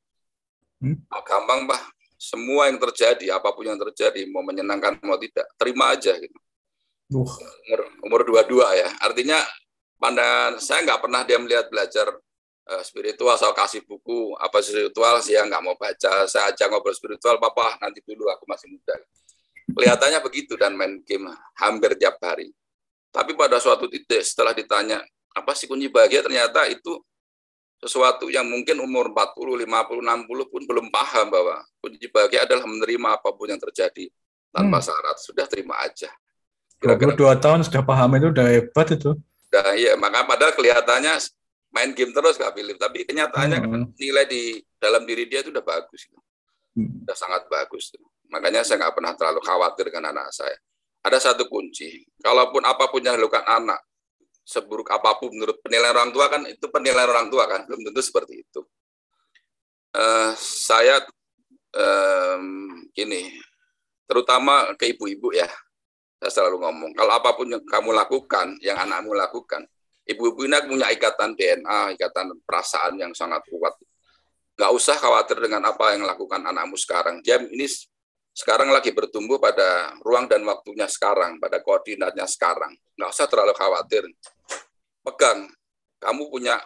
[0.81, 1.05] Hmm?
[1.13, 5.93] Oh, gampang, Pak semua yang terjadi, apa pun yang terjadi, mau menyenangkan mau tidak, terima
[5.93, 6.37] aja gitu.
[7.13, 7.23] Uh.
[7.69, 9.39] Umur umur dua-dua ya, artinya
[10.01, 12.09] pada saya nggak pernah dia melihat belajar
[12.67, 17.39] uh, spiritual, soal kasih buku apa spiritual, sih nggak mau baca, saya aja ngobrol spiritual,
[17.39, 18.95] papa nanti dulu aku masih muda.
[19.67, 21.27] Kelihatannya begitu dan main game
[21.59, 22.55] hampir tiap hari.
[23.11, 25.03] Tapi pada suatu titik setelah ditanya
[25.35, 27.03] apa sih kunci bahagia, ternyata itu
[27.77, 33.09] sesuatu yang mungkin umur 40, 50, 60 pun belum paham bahwa kunci bahagia adalah menerima
[33.21, 34.09] apa pun yang terjadi
[34.49, 34.87] tanpa hmm.
[34.87, 35.17] syarat.
[35.21, 36.09] Sudah terima aja.
[36.77, 39.17] Kira-kira dua tahun sudah paham itu udah hebat itu.
[39.53, 41.15] Nah, iya, maka padahal kelihatannya
[41.77, 43.85] main game terus Kak Philip, tapi kenyataannya hmm.
[44.01, 46.09] nilai di dalam diri dia itu udah bagus.
[46.73, 47.05] Hmm.
[47.05, 47.93] Udah sangat bagus.
[48.33, 50.57] Makanya saya nggak pernah terlalu khawatir dengan anak saya.
[51.05, 53.79] Ada satu kunci, kalaupun apa pun yang dilakukan anak,
[54.43, 58.01] seburuk apa pun menurut penilaian orang tua kan itu penilaian orang tua kan belum tentu
[58.03, 58.65] seperti itu.
[59.93, 61.05] Uh, saya
[61.77, 63.31] um, gini,
[64.09, 65.47] terutama ke ibu-ibu ya,
[66.19, 69.63] saya selalu ngomong kalau apa pun yang kamu lakukan, yang anakmu lakukan,
[70.07, 73.75] ibu-ibu ini punya ikatan DNA, ikatan perasaan yang sangat kuat.
[74.57, 77.21] Gak usah khawatir dengan apa yang lakukan anakmu sekarang.
[77.21, 77.69] Dia ini
[78.37, 82.73] sekarang lagi bertumbuh pada ruang dan waktunya sekarang, pada koordinatnya sekarang.
[82.97, 84.05] Nggak usah terlalu khawatir.
[85.01, 85.49] Pegang,
[86.01, 86.61] kamu punya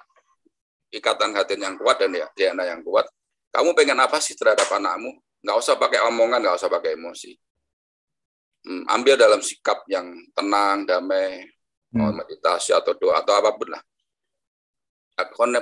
[0.90, 3.06] ikatan hati yang kuat dan ya, DNA yang kuat.
[3.54, 5.14] Kamu pengen apa sih terhadap anakmu?
[5.46, 7.38] Nggak usah pakai omongan, nggak usah pakai emosi.
[8.66, 11.46] Hmm, ambil dalam sikap yang tenang, damai,
[11.94, 12.12] hmm.
[12.24, 13.82] meditasi atau doa atau apa pun lah.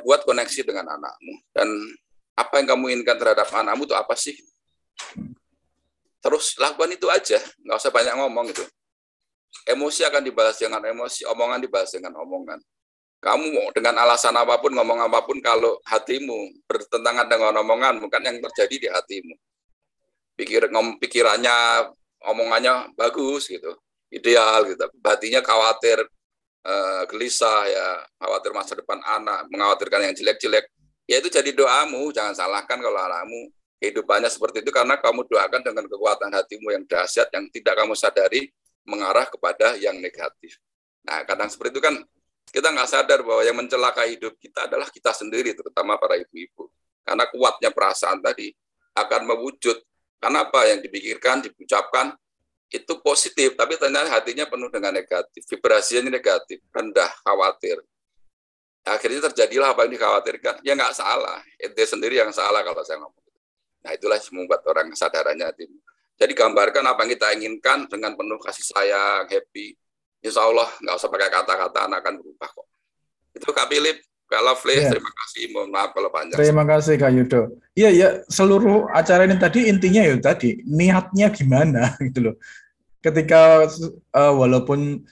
[0.07, 1.35] Buat koneksi dengan anakmu.
[1.51, 1.67] Dan
[2.39, 4.39] apa yang kamu inginkan terhadap anakmu itu apa sih?
[6.19, 8.65] terus lakukan itu aja nggak usah banyak ngomong itu
[9.71, 12.59] emosi akan dibalas dengan emosi omongan dibalas dengan omongan
[13.19, 18.23] kamu mau dengan alasan apa pun ngomong apa pun kalau hatimu bertentangan dengan omongan bukan
[18.23, 19.35] yang terjadi di hatimu
[20.39, 21.89] pikir ngom, pikirannya
[22.23, 23.79] omongannya bagus gitu
[24.11, 26.03] ideal gitu hatinya khawatir
[26.65, 27.87] uh, gelisah ya
[28.19, 30.67] khawatir masa depan anak mengkhawatirkan yang jelek-jelek
[31.07, 35.85] ya itu jadi doamu jangan salahkan kalau anakmu kehidupannya seperti itu karena kamu doakan dengan
[35.87, 38.51] kekuatan hatimu yang dahsyat yang tidak kamu sadari
[38.89, 40.59] mengarah kepada yang negatif.
[41.05, 41.95] Nah, kadang seperti itu kan
[42.49, 46.73] kita nggak sadar bahwa yang mencelakai hidup kita adalah kita sendiri, terutama para ibu-ibu.
[47.05, 48.53] Karena kuatnya perasaan tadi
[48.97, 49.77] akan mewujud.
[50.19, 52.17] Karena apa yang dipikirkan, diucapkan,
[52.69, 55.41] itu positif, tapi ternyata hatinya penuh dengan negatif.
[55.49, 57.81] Vibrasinya negatif, rendah, khawatir.
[58.85, 60.55] Akhirnya terjadilah apa yang dikhawatirkan.
[60.65, 63.25] Ya nggak salah, ente sendiri yang salah kalau saya ngomong.
[63.85, 65.73] Nah itulah membuat orang kesadarannya tim.
[66.19, 69.79] Jadi gambarkan apa yang kita inginkan dengan penuh kasih sayang, happy.
[70.19, 72.67] Insya Allah nggak usah pakai kata-kata anak akan berubah kok.
[73.39, 74.91] Itu Kak Philip, Kak Lovely, ya.
[74.91, 75.43] terima kasih.
[75.55, 76.37] Mohon maaf kalau panjang.
[76.43, 77.41] Terima kasih Kak Yudo.
[77.79, 82.35] Iya ya seluruh acara ini tadi intinya ya tadi niatnya gimana gitu loh.
[82.99, 83.67] Ketika
[84.15, 85.07] uh, walaupun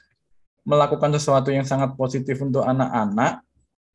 [0.66, 3.47] melakukan sesuatu yang sangat positif untuk anak-anak,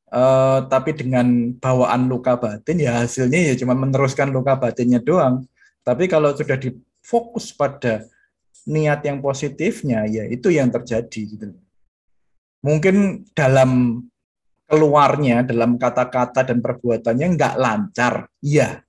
[0.07, 5.43] eh, tapi dengan bawaan luka batin, ya hasilnya ya cuma meneruskan luka batinnya doang.
[5.83, 8.07] Tapi kalau sudah difokus pada
[8.63, 11.21] niat yang positifnya, ya itu yang terjadi.
[11.27, 11.51] Gitu.
[12.63, 13.99] Mungkin dalam
[14.71, 18.79] keluarnya, dalam kata-kata dan perbuatannya nggak lancar, iya.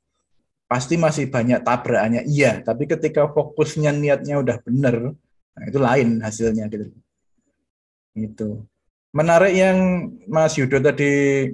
[0.73, 2.65] Pasti masih banyak tabrakannya, iya.
[2.65, 5.13] Tapi ketika fokusnya niatnya udah bener,
[5.53, 6.89] nah itu lain hasilnya gitu.
[8.17, 8.65] Itu.
[9.13, 11.45] Menarik yang Mas Yudo tadi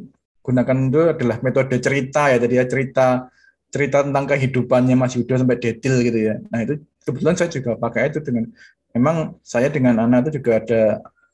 [0.46, 3.26] gunakan itu adalah metode cerita ya tadi ya cerita
[3.74, 6.38] cerita tentang kehidupannya Mas Yudo sampai detail gitu ya.
[6.54, 8.46] Nah itu kebetulan saya juga pakai itu dengan
[8.94, 10.82] memang saya dengan anak itu juga ada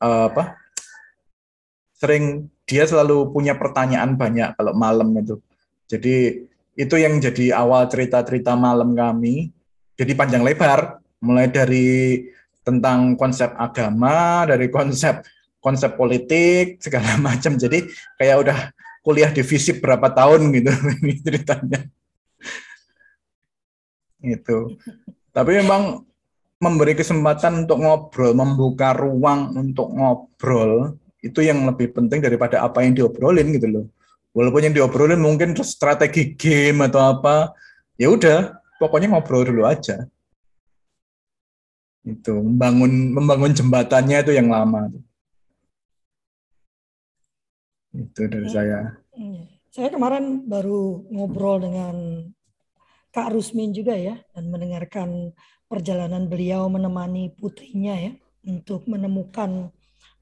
[0.01, 0.57] uh, apa
[2.01, 5.37] sering dia selalu punya pertanyaan banyak kalau malam itu.
[5.85, 9.51] Jadi itu yang jadi awal cerita-cerita malam kami.
[9.95, 12.27] Jadi panjang lebar, mulai dari
[12.67, 15.23] tentang konsep agama, dari konsep
[15.63, 17.55] konsep politik segala macam.
[17.55, 17.87] Jadi
[18.19, 18.59] kayak udah
[19.07, 20.73] kuliah di FISIP berapa tahun gitu
[21.05, 21.81] ini ceritanya.
[24.25, 24.75] Itu.
[25.31, 26.03] Tapi memang
[26.59, 32.97] memberi kesempatan untuk ngobrol, membuka ruang untuk ngobrol itu yang lebih penting daripada apa yang
[32.97, 33.87] diobrolin gitu loh.
[34.35, 37.55] Walaupun yang diobrolin mungkin strategi game atau apa,
[37.95, 40.11] ya udah, pokoknya ngobrol dulu aja.
[42.03, 44.91] Itu membangun membangun jembatannya itu yang lama.
[47.95, 48.99] Itu dari saya.
[49.15, 49.47] Iya.
[49.71, 51.95] Saya kemarin baru ngobrol dengan
[53.15, 55.31] Kak Rusmin juga ya dan mendengarkan
[55.71, 58.13] perjalanan beliau menemani putrinya ya
[58.47, 59.71] untuk menemukan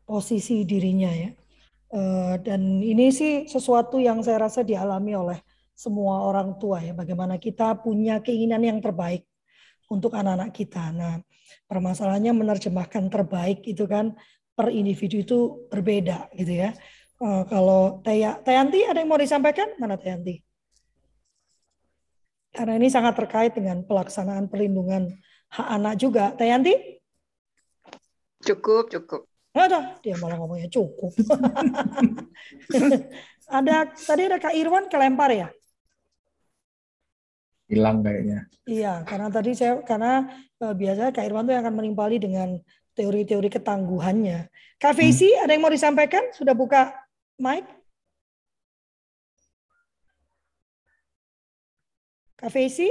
[0.05, 1.33] posisi dirinya ya.
[1.93, 5.39] Uh, dan ini sih sesuatu yang saya rasa dialami oleh
[5.77, 6.97] semua orang tua ya.
[6.97, 9.29] Bagaimana kita punya keinginan yang terbaik
[9.93, 10.89] untuk anak-anak kita.
[10.89, 11.21] Nah,
[11.69, 14.17] permasalahannya menerjemahkan terbaik itu kan
[14.57, 15.39] per individu itu
[15.69, 16.73] berbeda gitu ya.
[17.21, 19.77] Uh, kalau Taya, Tayanti ada yang mau disampaikan?
[19.77, 20.41] Mana Tayanti?
[22.53, 25.09] Karena ini sangat terkait dengan pelaksanaan perlindungan
[25.53, 26.33] hak anak juga.
[26.37, 27.01] Tayanti?
[28.45, 29.32] Cukup, cukup.
[29.53, 31.13] Ada, dia malah ngomongnya cukup.
[33.61, 35.49] ada tadi ada Kak Irwan kelempar ya?
[37.69, 38.49] Hilang kayaknya.
[38.65, 40.25] Iya, karena tadi saya karena
[40.57, 42.57] uh, biasanya Kak Irwan tuh yang akan menimpali dengan
[42.97, 44.49] teori-teori ketangguhannya.
[44.81, 45.45] Kak Fesi, hmm.
[45.45, 46.33] ada yang mau disampaikan?
[46.33, 46.89] Sudah buka
[47.37, 47.69] mic?
[52.41, 52.89] Kak Fesi?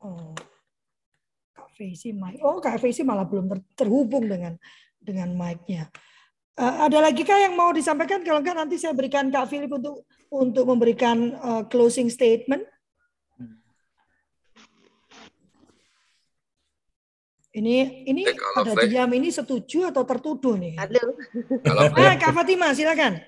[0.00, 0.49] Oh.
[1.80, 2.36] Faisy mic.
[2.44, 4.60] Oh, Kak Faisy malah belum ter terhubung dengan
[5.00, 5.88] dengan mic-nya.
[6.60, 8.20] Uh, ada lagi kah yang mau disampaikan?
[8.20, 12.68] Kalau enggak nanti saya berikan Kak Philip untuk untuk memberikan uh, closing statement.
[17.50, 20.76] Ini ini eh, ada diam ini setuju atau tertuduh nih?
[20.76, 21.16] Halo.
[21.96, 23.24] Ah, Kak Fatima, silakan.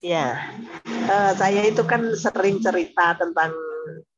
[0.00, 0.54] Ya,
[0.86, 3.52] uh, saya itu kan sering cerita tentang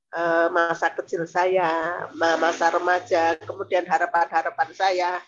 [0.09, 1.69] Eh, masa kecil saya,
[2.17, 5.21] masa remaja, kemudian harapan-harapan saya,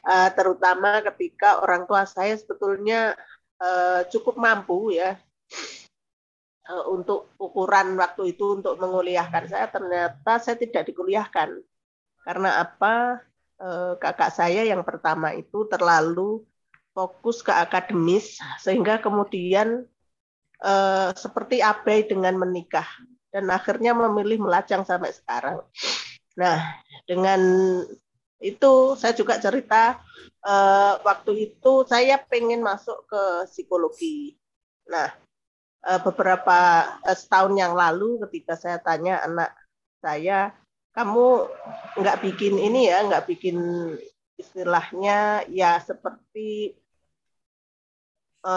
[0.00, 3.12] eh, terutama ketika orang tua saya sebetulnya
[3.60, 5.18] eh, cukup mampu ya
[6.88, 11.60] untuk ukuran waktu itu untuk menguliahkan saya ternyata saya tidak dikuliahkan.
[12.24, 13.24] Karena apa?
[13.98, 16.46] Kakak saya yang pertama itu terlalu
[16.94, 19.82] fokus ke akademis sehingga kemudian
[21.18, 22.86] seperti abai dengan menikah
[23.28, 25.60] dan akhirnya memilih melajang sampai sekarang.
[26.38, 27.40] Nah, dengan
[28.38, 29.98] itu saya juga cerita
[30.46, 34.38] uh, waktu itu saya pengen masuk ke psikologi.
[34.86, 35.10] Nah,
[35.84, 39.50] uh, beberapa uh, setahun yang lalu ketika saya tanya anak
[39.98, 40.54] saya,
[40.94, 41.50] kamu
[41.98, 43.58] nggak bikin ini ya, nggak bikin
[44.38, 46.87] istilahnya ya seperti Eh,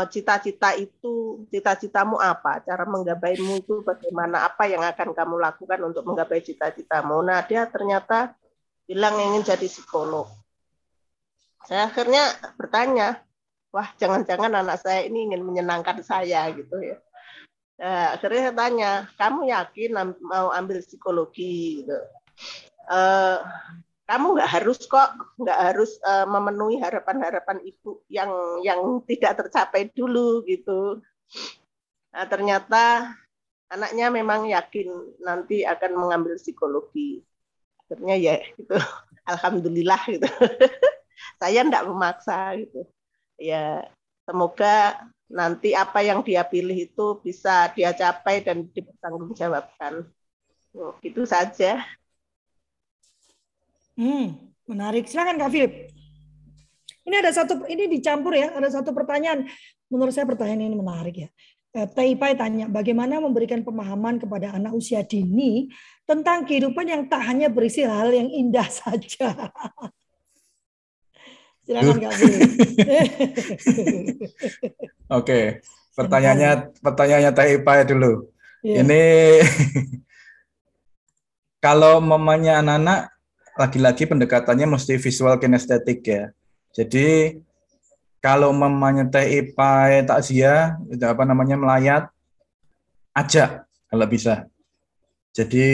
[0.09, 6.39] cita-cita itu, cita-citamu apa, cara menggapaimu itu bagaimana, apa yang akan kamu lakukan untuk menggapai
[6.39, 7.19] cita-citamu.
[7.25, 8.37] Nah, dia ternyata
[8.85, 10.29] bilang ingin jadi psikolog.
[11.65, 13.21] Saya akhirnya bertanya,
[13.73, 16.97] wah jangan-jangan anak saya ini ingin menyenangkan saya gitu ya.
[17.81, 21.81] Nah, akhirnya saya tanya, kamu yakin mau ambil psikologi?
[21.81, 21.97] Gitu.
[22.85, 23.41] Uh,
[24.11, 28.27] kamu nggak harus kok nggak harus uh, memenuhi harapan-harapan ibu yang
[28.59, 30.99] yang tidak tercapai dulu gitu.
[32.11, 33.15] Nah, ternyata
[33.71, 37.23] anaknya memang yakin nanti akan mengambil psikologi.
[37.87, 38.75] Akhirnya ya itu
[39.31, 40.27] alhamdulillah gitu.
[41.39, 42.83] Saya enggak memaksa gitu.
[43.39, 43.87] Ya
[44.27, 50.03] semoga nanti apa yang dia pilih itu bisa dia capai dan dipertanggungjawabkan.
[50.75, 51.79] Oh, gitu saja.
[54.01, 54.33] Hmm,
[54.65, 55.05] menarik.
[55.05, 55.93] Silakan Kak Philip.
[57.05, 59.45] Ini ada satu ini dicampur ya, ada satu pertanyaan.
[59.93, 61.29] Menurut saya pertanyaan ini menarik ya.
[61.71, 65.69] Eh, Taipai tanya, bagaimana memberikan pemahaman kepada anak usia dini
[66.03, 69.53] tentang kehidupan yang tak hanya berisi hal yang indah saja.
[71.61, 72.11] Silakan Kak
[75.21, 75.61] Oke,
[75.93, 78.33] pertanyaannya pertanyaannya Taipai dulu.
[78.65, 78.81] Yeah.
[78.81, 79.03] Ini
[81.65, 83.10] kalau mamanya anak-anak
[83.57, 86.23] lagi-lagi pendekatannya mesti visual kinestetik ya.
[86.71, 87.39] Jadi
[88.23, 92.03] kalau mamanya teh ipai takziah apa namanya melayat
[93.17, 94.47] ajak kalau bisa.
[95.31, 95.67] Jadi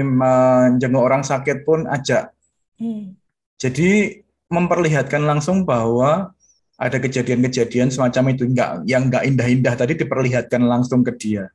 [0.00, 2.32] menjenguk orang sakit pun ajak.
[2.80, 3.16] Hmm.
[3.60, 6.32] Jadi memperlihatkan langsung bahwa
[6.74, 11.48] ada kejadian-kejadian semacam itu enggak yang enggak indah-indah tadi diperlihatkan langsung ke dia.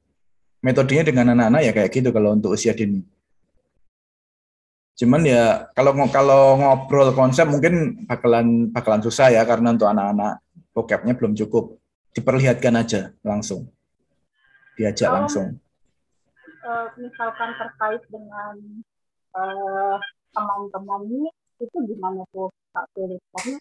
[0.63, 3.03] Metodenya dengan anak-anak ya kayak gitu kalau untuk usia dini.
[4.99, 10.43] Cuman ya kalau kalau ngobrol konsep mungkin bakalan bakalan susah ya karena untuk anak-anak
[10.75, 11.79] vocabnya belum cukup.
[12.11, 13.71] Diperlihatkan aja langsung.
[14.75, 15.47] Diajak kalau, langsung.
[16.67, 18.55] Uh, misalkan terkait dengan
[19.39, 19.95] uh,
[20.35, 21.31] teman-temannya
[21.63, 23.23] itu gimana tuh Kak Philip?
[23.39, 23.55] Karena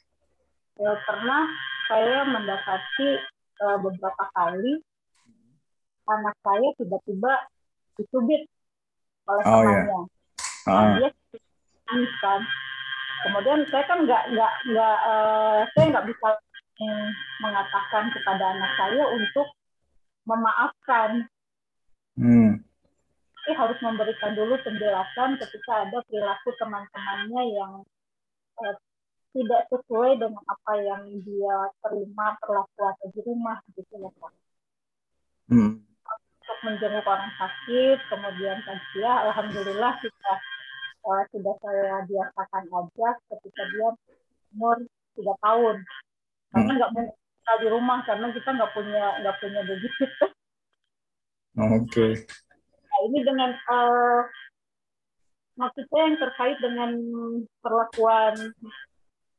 [0.82, 1.42] uh, pernah
[1.86, 3.08] saya mendapati
[3.62, 4.82] uh, beberapa kali
[6.10, 7.32] anak saya tiba-tiba
[7.94, 8.42] dicubit
[9.30, 9.86] oleh oh, iya.
[9.86, 10.02] temannya.
[10.02, 10.17] Yeah.
[10.68, 11.10] Nah, dia
[12.20, 12.40] kan
[13.24, 16.28] kemudian saya kan nggak nggak nggak uh, saya nggak bisa
[17.42, 19.48] mengatakan kepada anak saya untuk
[20.22, 21.26] memaafkan
[22.14, 22.62] hmm.
[23.34, 27.72] tapi harus memberikan dulu penjelasan ketika ada perilaku teman-temannya yang
[28.62, 28.76] uh,
[29.34, 34.32] tidak sesuai dengan apa yang dia terima perlakuan di rumah gitu ya pak
[35.50, 35.72] hmm.
[35.82, 38.62] untuk menjenguk orang sakit kemudian
[38.94, 40.32] dia alhamdulillah kita
[41.08, 43.88] uh, sudah saya biasakan aja ketika dia
[44.52, 44.76] umur
[45.16, 45.76] tiga tahun
[46.52, 46.78] karena hmm.
[46.78, 47.08] nggak hmm.
[47.48, 50.04] mau di rumah karena kita nggak punya nggak punya begitu.
[51.58, 51.84] Oke.
[51.88, 52.12] Okay.
[52.88, 54.22] Nah, ini dengan uh,
[55.58, 56.90] maksudnya yang terkait dengan
[57.64, 58.36] perlakuan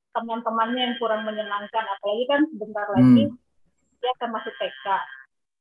[0.09, 2.95] teman-temannya yang kurang menyenangkan apalagi kan sebentar hmm.
[2.97, 3.23] lagi
[3.99, 4.85] dia akan masuk TK.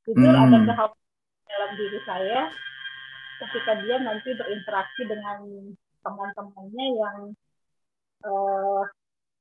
[0.08, 0.44] Jujur hmm.
[0.48, 2.40] ada kekhawatiran dalam diri saya
[3.38, 5.38] ketika dia nanti berinteraksi dengan
[6.02, 7.18] teman-temannya yang
[8.24, 8.82] uh,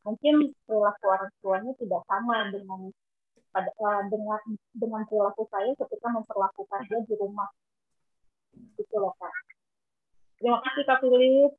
[0.08, 2.92] mungkin perilaku orang tuanya tidak sama dengan
[3.52, 4.42] pada uh, dengan
[4.72, 7.50] dengan perilaku saya ketika memperlakukan dia di rumah.
[8.78, 9.34] Gitu loh kak.
[10.38, 11.52] Terima kasih kak Philip.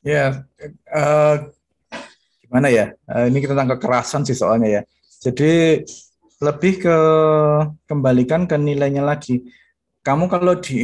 [0.00, 0.46] Ya
[0.94, 1.36] uh,
[2.46, 2.94] gimana ya?
[3.10, 4.82] Uh, ini tentang kekerasan sih soalnya ya.
[5.20, 5.84] Jadi
[6.40, 6.96] lebih ke
[7.84, 9.44] kembalikan ke nilainya lagi
[10.00, 10.80] kamu kalau di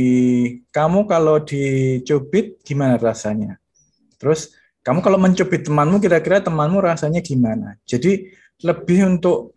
[0.69, 3.57] kamu kalau dicubit gimana rasanya?
[4.21, 4.53] Terus
[4.85, 7.81] kamu kalau mencubit temanmu kira-kira temanmu rasanya gimana?
[7.89, 8.29] Jadi
[8.61, 9.57] lebih untuk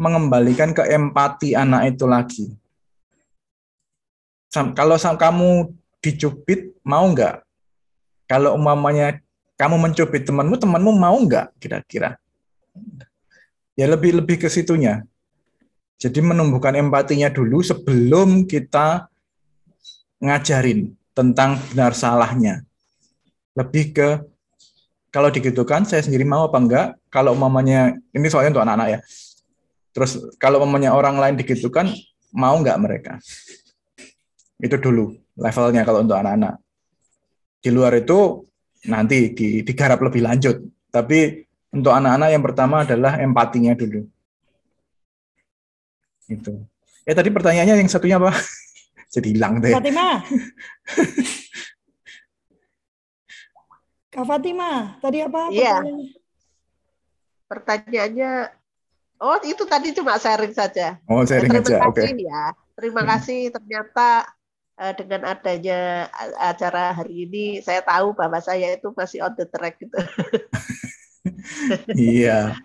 [0.00, 2.46] mengembalikan ke empati anak itu lagi.
[4.50, 7.44] Kalau kamu dicubit mau nggak?
[8.30, 9.18] Kalau umpamanya
[9.58, 12.16] kamu mencubit temanmu, temanmu mau nggak kira-kira?
[13.74, 15.04] Ya lebih lebih ke situnya.
[16.00, 19.04] Jadi menumbuhkan empatinya dulu sebelum kita
[20.24, 22.64] ngajarin tentang benar salahnya.
[23.52, 24.08] Lebih ke
[25.12, 26.86] kalau digitukan saya sendiri mau apa enggak?
[27.12, 28.98] Kalau mamanya ini soalnya untuk anak-anak ya.
[29.92, 31.92] Terus kalau mamanya orang lain digitukan
[32.32, 33.12] mau enggak mereka?
[34.56, 36.56] Itu dulu levelnya kalau untuk anak-anak.
[37.60, 38.48] Di luar itu
[38.88, 39.36] nanti
[39.66, 40.64] digarap lebih lanjut.
[40.88, 41.44] Tapi
[41.76, 44.08] untuk anak-anak yang pertama adalah empatinya dulu.
[46.30, 46.54] Itu.
[47.02, 48.30] Eh tadi pertanyaannya yang satunya apa?
[49.14, 49.74] Jadi hilang deh.
[49.74, 50.22] Fatima.
[54.10, 55.54] Kak Fatima, tadi apa?
[55.54, 55.86] Iya.
[57.46, 58.50] Pertanyaannya,
[59.22, 60.98] oh itu tadi cuma sharing saja.
[61.06, 61.98] Oh sharing ya, terima aja, oke.
[61.98, 62.10] Okay.
[62.18, 63.10] Ya, terima hmm.
[63.14, 63.40] kasih.
[63.54, 64.08] Ternyata
[64.82, 66.10] uh, dengan adanya
[66.42, 69.94] acara hari ini, saya tahu bahwa saya itu masih on the track gitu.
[71.94, 72.58] iya.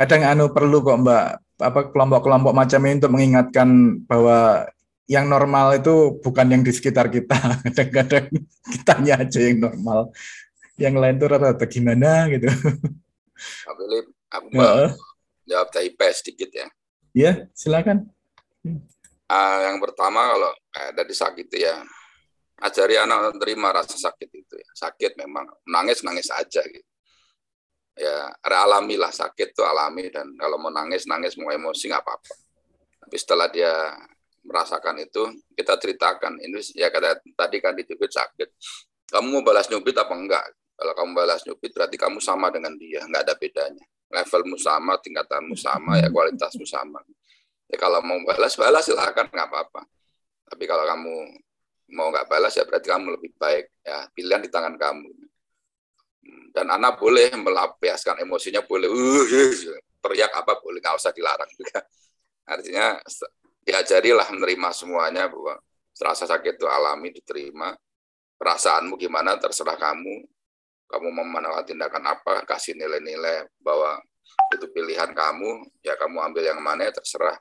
[0.00, 1.24] Kadang anu perlu kok Mbak
[1.60, 3.68] apa kelompok-kelompok macam ini untuk mengingatkan
[4.08, 4.64] bahwa
[5.04, 7.36] yang normal itu bukan yang di sekitar kita.
[7.68, 8.32] Kadang-kadang
[8.64, 10.08] kitanya aja yang normal.
[10.80, 12.48] Yang lain tuh rata-rata gimana gitu.
[13.68, 14.96] Pak Philip, aku ya.
[15.44, 16.66] jawab TIP sedikit ya.
[17.12, 18.08] Iya, silakan.
[19.28, 21.76] Uh, yang pertama kalau ada di sakit ya,
[22.64, 24.70] ajari anak terima rasa sakit itu ya.
[24.72, 26.89] Sakit memang nangis nangis aja gitu
[27.96, 32.32] ya alami lah sakit tuh alami dan kalau mau nangis nangis mau emosi nggak apa-apa
[33.06, 33.72] tapi setelah dia
[34.46, 35.22] merasakan itu
[35.52, 38.48] kita ceritakan ini ya kata tadi kan ditubit sakit
[39.10, 40.44] kamu mau balas nyubit apa enggak
[40.78, 45.54] kalau kamu balas nyubit berarti kamu sama dengan dia nggak ada bedanya levelmu sama, tingkatanmu
[45.54, 46.98] sama, ya kualitasmu sama.
[47.70, 49.86] Ya kalau mau balas, balas silahkan, nggak apa-apa.
[50.50, 51.14] Tapi kalau kamu
[51.94, 53.70] mau nggak balas, ya berarti kamu lebih baik.
[53.86, 55.29] Ya Pilihan di tangan kamu.
[56.50, 59.24] Dan anak boleh melampiaskan emosinya, boleh uh,
[60.02, 61.86] teriak apa boleh, nggak usah dilarang juga.
[62.50, 62.98] Artinya
[63.62, 65.62] diajarilah menerima semuanya bahwa
[66.00, 67.70] rasa sakit itu alami, diterima.
[68.34, 70.26] Perasaanmu gimana terserah kamu,
[70.90, 74.00] kamu mau tindakan apa, kasih nilai-nilai bahwa
[74.50, 77.38] itu pilihan kamu, ya kamu ambil yang mana ya terserah.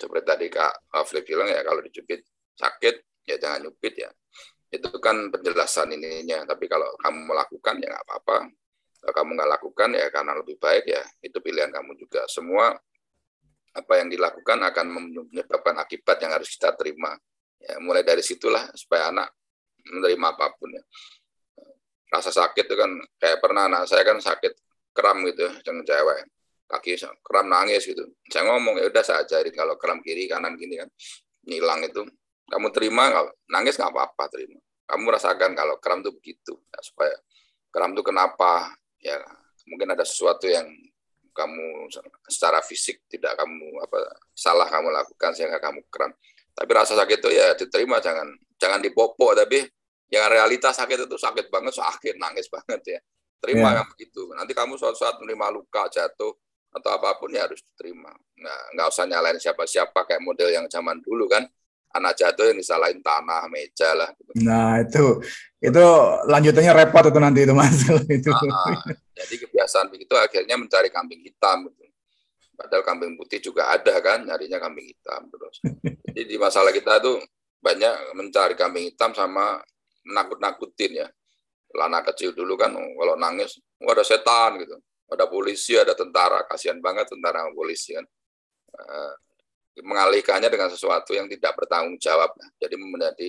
[0.00, 2.24] Seperti tadi Kak Afli bilang ya kalau dicubit
[2.56, 4.10] sakit, ya jangan nyubit ya.
[4.70, 8.36] Itu kan penjelasan ininya, tapi kalau kamu melakukan ya nggak apa-apa.
[9.00, 12.22] Kalau kamu nggak lakukan ya karena lebih baik ya itu pilihan kamu juga.
[12.30, 12.70] Semua
[13.70, 14.86] apa yang dilakukan akan
[15.30, 17.18] menyebabkan akibat yang harus kita terima.
[17.60, 19.28] Ya, mulai dari situlah supaya anak
[19.84, 20.84] menerima apa pun ya
[22.10, 22.90] rasa sakit itu kan
[23.22, 24.52] kayak pernah anak saya kan sakit
[24.90, 26.26] kram gitu dengan cewek
[26.66, 30.82] kaki kram nangis gitu saya ngomong ya udah saya ajarin kalau kram kiri kanan gini
[30.82, 30.90] kan
[31.46, 32.02] hilang itu
[32.50, 34.58] kamu terima nangis nggak apa-apa terima
[34.90, 37.14] kamu rasakan kalau kram tuh begitu ya, supaya
[37.70, 39.16] kram tuh kenapa ya
[39.70, 40.66] mungkin ada sesuatu yang
[41.30, 41.86] kamu
[42.26, 44.02] secara fisik tidak kamu apa
[44.34, 46.10] salah kamu lakukan sehingga kamu kram
[46.52, 48.26] tapi rasa sakit itu ya diterima jangan
[48.58, 49.62] jangan dipopok tapi
[50.10, 53.00] yang realitas sakit itu sakit banget, sakit, nangis banget ya.
[53.40, 53.86] Terima yeah.
[53.86, 54.28] begitu.
[54.36, 56.34] Nanti kamu suatu saat menerima luka, jatuh,
[56.70, 58.12] atau apa pun ya harus diterima.
[58.42, 61.46] Nah, nggak usah nyalain siapa-siapa kayak model yang zaman dulu kan.
[61.90, 64.10] Anak jatuh yang disalahin tanah, meja lah.
[64.14, 64.30] Gitu.
[64.46, 65.18] Nah itu
[65.58, 65.84] itu
[66.30, 67.82] lanjutannya repot itu nanti itu mas
[68.18, 68.30] itu.
[68.30, 68.78] Nah,
[69.18, 71.66] jadi kebiasaan begitu akhirnya mencari kambing hitam.
[71.66, 71.90] Gitu.
[72.54, 75.56] Padahal kambing putih juga ada kan, nyarinya kambing hitam terus.
[76.12, 77.16] Jadi di masalah kita tuh
[77.56, 79.58] banyak mencari kambing hitam sama
[80.04, 81.08] menakut-nakutin ya.
[81.72, 84.76] Lana kecil dulu kan kalau nangis, oh, ada setan gitu.
[85.10, 88.06] Ada polisi, ada tentara, kasihan banget tentara sama polisi kan.
[89.80, 92.32] Mengalihkannya dengan sesuatu yang tidak bertanggung jawab.
[92.60, 93.28] Jadi menjadi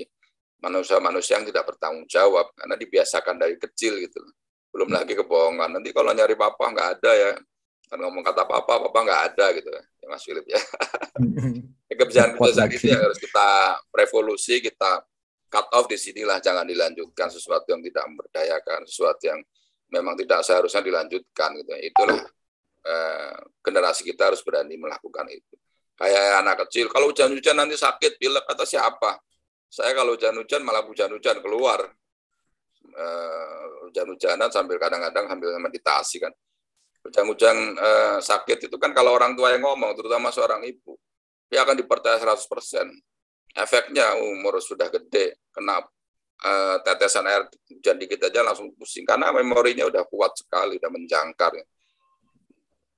[0.62, 4.22] manusia-manusia yang tidak bertanggung jawab karena dibiasakan dari kecil gitu.
[4.70, 4.97] Belum hmm.
[5.02, 5.70] lagi kebohongan.
[5.82, 7.32] Nanti kalau nyari papa nggak ada ya,
[7.91, 10.62] kan ngomong kata papa, papa nggak ada gitu ya, Mas Philip ya.
[11.91, 13.47] Kebiasaan-kebiasaan itu yang harus kita
[13.91, 15.04] revolusi, kita
[15.52, 19.39] cut off di sinilah jangan dilanjutkan sesuatu yang tidak memberdayakan, sesuatu yang
[19.91, 21.72] memang tidak seharusnya dilanjutkan gitu.
[21.84, 22.22] Itulah
[22.88, 25.56] eh, generasi kita harus berani melakukan itu.
[26.02, 29.22] Kayak anak kecil, kalau hujan-hujan nanti sakit, pilek kata siapa?
[29.70, 31.86] Saya kalau hujan-hujan malah hujan-hujan keluar.
[32.82, 36.34] Eh, hujan-hujanan sambil kadang-kadang sambil meditasi kan.
[37.06, 40.97] Hujan-hujan eh, sakit itu kan kalau orang tua yang ngomong, terutama seorang ibu,
[41.54, 42.89] dia akan dipercaya 100%
[43.56, 45.84] efeknya umur sudah gede kena
[46.41, 51.52] uh, tetesan air hujan dikit aja langsung pusing karena memorinya udah kuat sekali udah menjangkar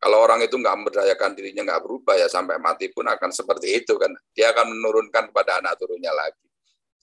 [0.04, 3.96] kalau orang itu nggak memberdayakan dirinya nggak berubah ya sampai mati pun akan seperti itu
[3.96, 6.44] kan dia akan menurunkan kepada anak turunnya lagi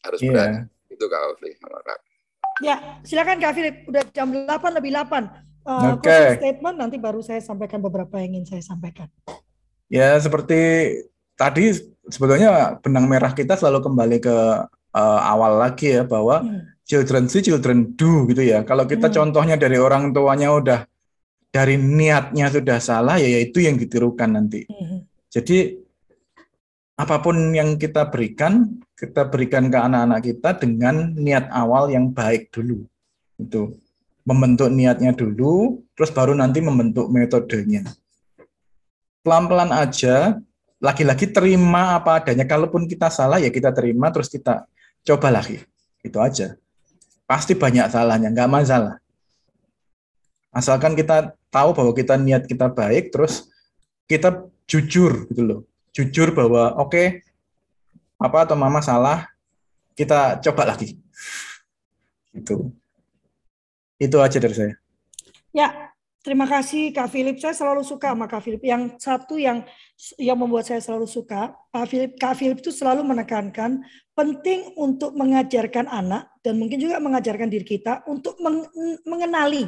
[0.05, 0.29] harus yeah.
[0.29, 0.59] berani
[0.93, 1.51] itu kak Ofli
[2.61, 5.09] ya silakan kak Filip udah jam 8 lebih 8
[5.65, 6.37] uh, okay.
[6.37, 9.09] statement nanti baru saya sampaikan beberapa yang ingin saya sampaikan
[9.89, 10.61] ya seperti
[11.41, 11.73] tadi
[12.13, 14.37] sebetulnya benang merah kita selalu kembali ke
[14.95, 16.85] uh, awal lagi ya bahwa hmm.
[16.85, 18.67] children see children do gitu ya.
[18.67, 19.15] Kalau kita hmm.
[19.15, 20.81] contohnya dari orang tuanya udah
[21.51, 24.65] dari niatnya sudah salah ya itu yang ditirukan nanti.
[24.71, 25.03] Hmm.
[25.31, 25.79] Jadi
[26.95, 32.55] apa pun yang kita berikan, kita berikan ke anak-anak kita dengan niat awal yang baik
[32.55, 32.87] dulu.
[33.41, 33.79] Itu
[34.23, 37.83] membentuk niatnya dulu, terus baru nanti membentuk metodenya.
[39.25, 40.39] Pelan-pelan aja
[40.81, 42.45] lagi-lagi terima apa adanya.
[42.47, 44.69] Kalaupun kita salah ya kita terima terus kita
[45.05, 45.61] coba lagi.
[46.05, 46.57] Itu aja.
[47.25, 49.01] Pasti banyak salahnya, nggak masalah.
[50.51, 53.51] Asalkan kita tahu bahwa kita niat kita baik, terus
[54.07, 55.61] kita jujur gitu loh.
[55.91, 57.07] Jujur bahwa oke, okay,
[58.17, 59.27] apa atau mama salah,
[59.99, 60.95] kita coba lagi.
[62.31, 62.71] Itu.
[64.01, 64.75] Itu aja dari saya.
[65.51, 65.91] Ya,
[66.21, 67.41] Terima kasih Kak Philip.
[67.41, 68.61] Saya selalu suka sama Kak Philip.
[68.61, 69.65] Yang satu yang
[70.21, 73.81] yang membuat saya selalu suka, Kak Philip, Kak Philip itu selalu menekankan
[74.13, 78.37] penting untuk mengajarkan anak dan mungkin juga mengajarkan diri kita untuk
[79.09, 79.65] mengenali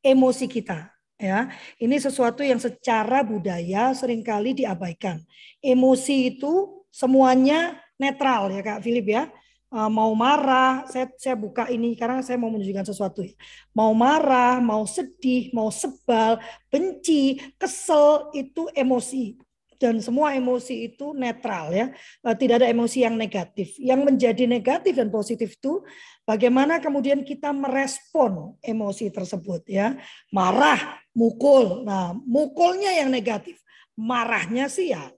[0.00, 0.90] emosi kita.
[1.20, 5.20] Ya, ini sesuatu yang secara budaya sering kali diabaikan.
[5.60, 9.28] Emosi itu semuanya netral ya Kak Philip ya
[9.74, 13.22] uh, mau marah, saya saya buka ini karena saya mau menunjukkan sesuatu.
[13.24, 13.34] Ya.
[13.72, 19.38] Mau marah, mau sedih, mau sebal, benci, kesel itu emosi
[19.80, 21.88] dan semua emosi itu netral ya.
[22.20, 23.72] Uh, tidak ada emosi yang negatif.
[23.80, 25.80] Yang menjadi negatif dan positif itu
[26.28, 29.96] bagaimana kemudian kita merespon emosi tersebut ya.
[30.28, 31.88] Marah mukul.
[31.88, 33.56] Nah, mukulnya yang negatif.
[33.96, 35.08] Marahnya sih ya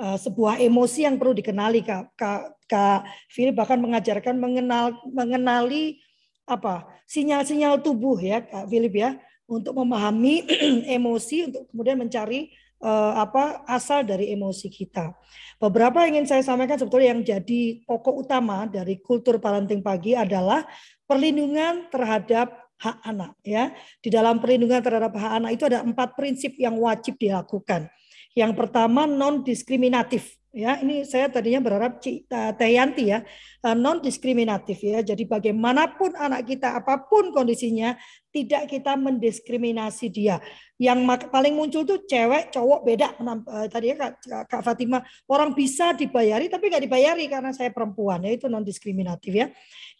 [0.00, 2.16] uh, sebuah emosi yang perlu dikenali Kak.
[2.16, 3.00] Kak, Kak
[3.32, 6.00] Philip bahkan mengajarkan mengenal mengenali
[6.46, 9.10] apa sinyal-sinyal tubuh ya Kak Philip ya
[9.46, 10.46] untuk memahami
[10.98, 12.50] emosi untuk kemudian mencari
[12.82, 15.14] uh, apa asal dari emosi kita.
[15.56, 20.64] Beberapa yang ingin saya sampaikan sebetulnya yang jadi pokok utama dari kultur parenting pagi adalah
[21.08, 23.72] perlindungan terhadap hak anak ya.
[24.00, 27.88] Di dalam perlindungan terhadap hak anak itu ada empat prinsip yang wajib dilakukan.
[28.36, 30.80] Yang pertama non diskriminatif ya.
[30.80, 33.20] Ini saya tadinya berharap Teh Yanti ya
[33.60, 35.04] eh, non diskriminatif ya.
[35.04, 37.92] Jadi bagaimanapun anak kita apa pun kondisinya
[38.32, 40.40] tidak kita mendiskriminasi dia.
[40.80, 43.08] Yang paling muncul tuh cewek, cowok beda.
[43.20, 48.24] Eh, tadi ya Kak, Kak Fatima orang bisa dibayari tapi nggak dibayari karena saya perempuan
[48.24, 49.46] ya itu non diskriminatif ya.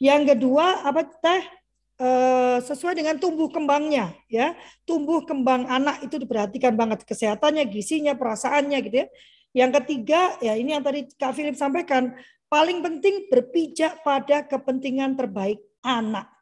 [0.00, 4.52] Yang kedua apa teh Eh, sesuai dengan tumbuh kembangnya ya
[4.84, 9.08] tumbuh kembang anak itu diperhatikan banget kesehatannya gizinya perasaannya gitu ya
[9.56, 12.12] yang ketiga ya ini yang tadi Kak Philip sampaikan
[12.52, 16.36] paling penting berpijak pada kepentingan terbaik anak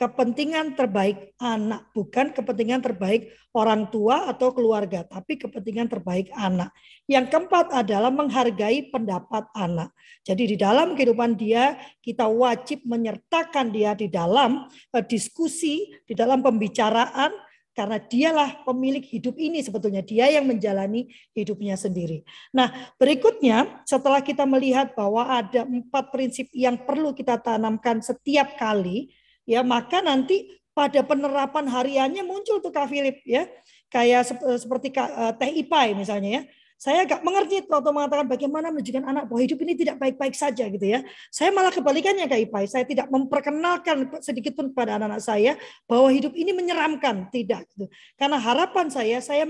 [0.00, 6.72] kepentingan terbaik anak, bukan kepentingan terbaik orang tua atau keluarga, tapi kepentingan terbaik anak.
[7.04, 9.92] Yang keempat adalah menghargai pendapat anak.
[10.24, 16.40] Jadi di dalam kehidupan dia, kita wajib menyertakan dia di dalam eh, diskusi, di dalam
[16.40, 17.36] pembicaraan,
[17.80, 20.04] karena dialah pemilik hidup ini sebetulnya.
[20.04, 22.20] Dia yang menjalani hidupnya sendiri.
[22.52, 29.16] Nah berikutnya setelah kita melihat bahwa ada empat prinsip yang perlu kita tanamkan setiap kali
[29.48, 33.48] ya maka nanti pada penerapan hariannya muncul tuh Kak Philip ya.
[33.88, 34.28] Kayak
[34.60, 36.42] seperti uh, Teh Ipai misalnya ya
[36.80, 40.80] saya agak mengerti waktu mengatakan bagaimana menunjukkan anak bahwa hidup ini tidak baik-baik saja gitu
[40.80, 41.04] ya.
[41.28, 42.64] Saya malah kebalikannya Kak Ipai.
[42.64, 47.28] Saya tidak memperkenalkan sedikit pun kepada anak-anak saya bahwa hidup ini menyeramkan.
[47.28, 47.68] Tidak.
[47.76, 47.84] Gitu.
[48.16, 49.44] Karena harapan saya, saya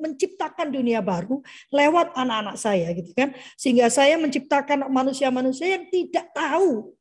[0.00, 3.36] menciptakan dunia baru lewat anak-anak saya gitu kan.
[3.60, 6.96] Sehingga saya menciptakan manusia-manusia yang tidak tahu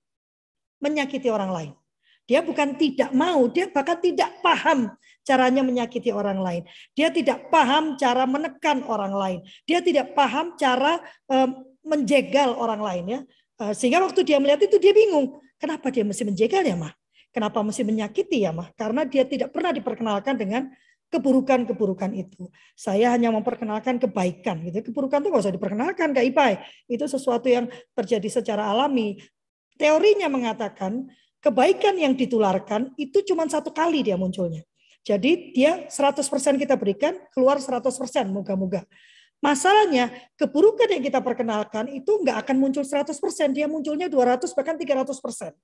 [0.84, 1.72] menyakiti orang lain.
[2.28, 4.92] Dia bukan tidak mau, dia bahkan tidak paham
[5.22, 6.64] caranya menyakiti orang lain.
[6.98, 9.40] Dia tidak paham cara menekan orang lain.
[9.66, 13.20] Dia tidak paham cara um, menjegal orang lain ya.
[13.62, 15.38] Uh, sehingga waktu dia melihat itu dia bingung.
[15.62, 16.94] Kenapa dia mesti menjegal ya, Mah?
[17.30, 18.74] Kenapa mesti menyakiti ya, Mah?
[18.74, 20.74] Karena dia tidak pernah diperkenalkan dengan
[21.12, 22.48] keburukan-keburukan itu.
[22.74, 24.90] Saya hanya memperkenalkan kebaikan gitu.
[24.90, 26.58] Keburukan itu nggak usah diperkenalkan Kak Ipai.
[26.88, 29.20] Itu sesuatu yang terjadi secara alami.
[29.76, 31.12] Teorinya mengatakan
[31.44, 34.64] kebaikan yang ditularkan itu cuma satu kali dia munculnya.
[35.02, 38.86] Jadi dia 100% kita berikan, keluar 100%, moga-moga.
[39.42, 43.10] Masalahnya, keburukan yang kita perkenalkan itu nggak akan muncul 100%,
[43.58, 45.58] dia munculnya 200 bahkan 300%.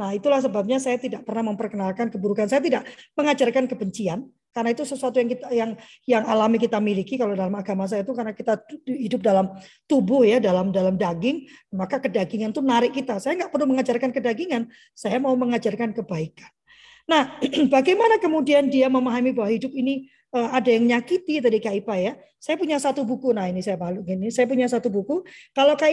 [0.00, 2.48] Nah, itulah sebabnya saya tidak pernah memperkenalkan keburukan.
[2.48, 4.24] Saya tidak mengajarkan kebencian,
[4.58, 5.70] karena itu sesuatu yang kita yang
[6.08, 8.58] yang alami kita miliki kalau dalam agama saya itu karena kita
[8.90, 9.54] hidup dalam
[9.86, 14.66] tubuh ya dalam dalam daging maka kedagingan itu narik kita saya nggak perlu mengajarkan kedagingan
[14.98, 16.50] saya mau mengajarkan kebaikan
[17.08, 17.40] nah
[17.74, 22.12] bagaimana kemudian dia memahami bahwa hidup ini uh, ada yang nyakiti tadi Kak Ipa ya?
[22.38, 23.34] Saya punya satu buku.
[23.34, 25.26] Nah ini saya balik ini saya punya satu buku.
[25.50, 25.90] Kalau Kak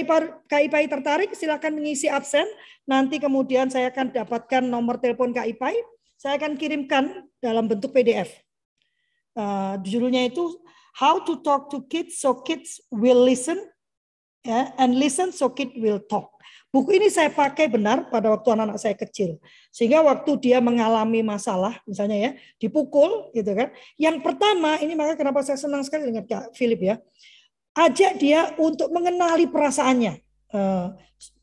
[0.51, 2.45] Ipa tertarik silakan mengisi absen.
[2.85, 5.73] Nanti kemudian saya akan dapatkan nomor telepon Kak Ipa.
[6.21, 8.45] Saya akan kirimkan dalam bentuk PDF
[9.35, 10.43] uh, judulnya itu
[10.95, 13.59] How to Talk to Kids so Kids Will Listen
[14.47, 16.31] ya, and Listen so Kids Will Talk.
[16.75, 19.39] Buku ini saya pakai benar pada waktu anak-anak saya kecil.
[19.71, 23.71] Sehingga waktu dia mengalami masalah, misalnya ya, dipukul gitu kan.
[23.95, 26.95] Yang pertama, ini maka kenapa saya senang sekali dengan Kak Philip ya.
[27.79, 30.19] Ajak dia untuk mengenali perasaannya.
[30.51, 30.91] Uh,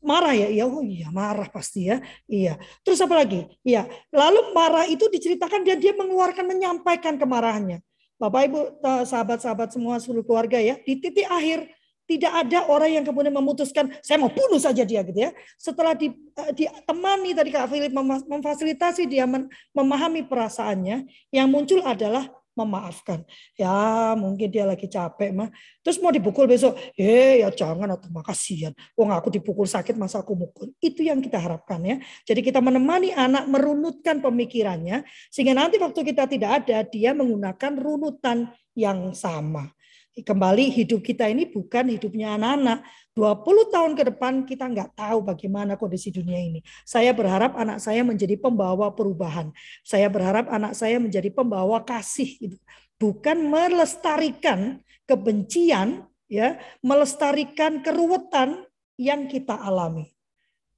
[0.05, 1.97] marah ya, iya, oh iya marah pasti ya,
[2.29, 2.61] iya.
[2.85, 3.49] Terus apa lagi?
[3.65, 3.89] Iya.
[4.13, 7.81] Lalu marah itu diceritakan dan dia mengeluarkan, menyampaikan kemarahannya.
[8.21, 11.73] Bapak Ibu, sahabat-sahabat semua seluruh keluarga ya, di titik akhir
[12.03, 15.31] tidak ada orang yang kemudian memutuskan saya mau bunuh saja dia gitu ya.
[15.55, 16.11] Setelah eh,
[16.51, 17.93] ditemani tadi Kak Philip
[18.27, 19.23] memfasilitasi dia
[19.71, 23.25] memahami perasaannya, yang muncul adalah memaafkan.
[23.57, 25.49] Ya mungkin dia lagi capek mah.
[25.81, 28.71] Terus mau dipukul besok, eh ya jangan atau makasihan.
[28.93, 30.69] Wong aku dipukul sakit masa aku mukul.
[30.77, 31.97] Itu yang kita harapkan ya.
[32.23, 35.01] Jadi kita menemani anak merunutkan pemikirannya
[35.33, 39.73] sehingga nanti waktu kita tidak ada dia menggunakan runutan yang sama.
[40.13, 42.85] Kembali hidup kita ini bukan hidupnya anak-anak.
[43.17, 46.61] 20 tahun ke depan kita nggak tahu bagaimana kondisi dunia ini.
[46.85, 49.49] Saya berharap anak saya menjadi pembawa perubahan.
[49.81, 52.29] Saya berharap anak saya menjadi pembawa kasih.
[52.29, 52.57] Gitu.
[53.01, 58.69] Bukan melestarikan kebencian, ya, melestarikan keruwetan
[59.01, 60.13] yang kita alami.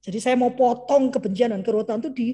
[0.00, 2.28] Jadi saya mau potong kebencian dan keruwetan itu di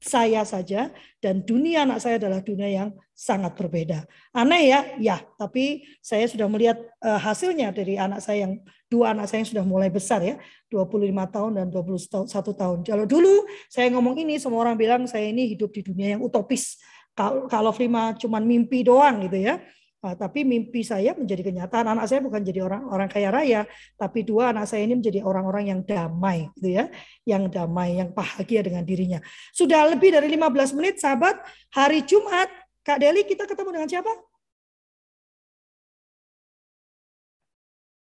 [0.00, 0.92] saya saja
[1.22, 4.04] dan dunia anak saya adalah dunia yang sangat berbeda.
[4.34, 9.30] Aneh ya, ya, tapi saya sudah melihat uh, hasilnya dari anak saya yang dua anak
[9.30, 10.36] saya yang sudah mulai besar ya,
[10.68, 12.78] 25 tahun dan 21 tahun.
[12.82, 16.82] Kalau dulu saya ngomong ini semua orang bilang saya ini hidup di dunia yang utopis.
[17.14, 19.62] Kalau kalau Frima cuma mimpi doang gitu ya.
[20.04, 21.96] Nah, tapi mimpi saya menjadi kenyataan.
[21.96, 23.64] Anak saya bukan jadi orang orang kaya raya,
[23.96, 26.92] tapi dua anak saya ini menjadi orang-orang yang damai, gitu ya,
[27.24, 29.24] yang damai, yang bahagia dengan dirinya.
[29.56, 31.40] Sudah lebih dari 15 menit, sahabat.
[31.72, 32.52] Hari Jumat,
[32.84, 34.12] Kak Deli, kita ketemu dengan siapa?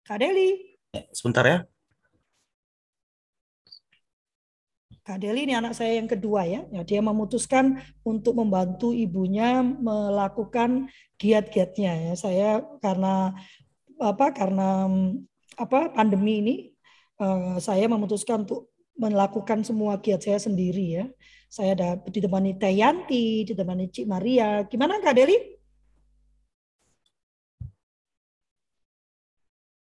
[0.05, 0.77] Kak Deli.
[1.17, 1.65] Sebentar ya.
[5.09, 6.69] Kak Deli ini anak saya yang kedua ya.
[6.69, 12.13] ya dia memutuskan untuk membantu ibunya melakukan giat-giatnya ya.
[12.13, 12.49] Saya
[12.85, 13.33] karena
[13.97, 14.85] apa karena
[15.57, 16.55] apa pandemi ini
[17.25, 18.69] uh, saya memutuskan untuk
[19.01, 21.05] melakukan semua giat saya sendiri ya.
[21.49, 24.69] Saya ada ditemani Teh Yanti, ditemani Cik Maria.
[24.69, 25.58] Gimana Kak Deli?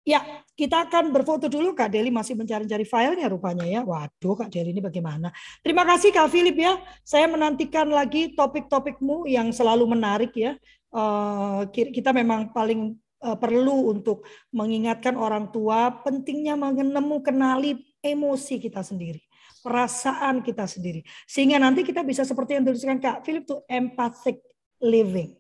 [0.04, 0.20] Ya,
[0.52, 1.72] kita akan berfoto dulu.
[1.72, 3.80] Kak Deli masih mencari-cari filenya rupanya ya.
[3.80, 5.32] Waduh, Kak Deli ini bagaimana?
[5.64, 6.76] Terima kasih Kak Philip ya.
[7.00, 10.60] Saya menantikan lagi topik-topikmu yang selalu menarik ya.
[10.92, 18.84] Eh, kita memang paling eh, perlu untuk mengingatkan orang tua pentingnya mengenemu kenali emosi kita
[18.84, 19.24] sendiri
[19.64, 24.44] perasaan kita sendiri sehingga nanti kita bisa seperti yang dituliskan Kak Philip tuh empathic
[24.84, 25.32] living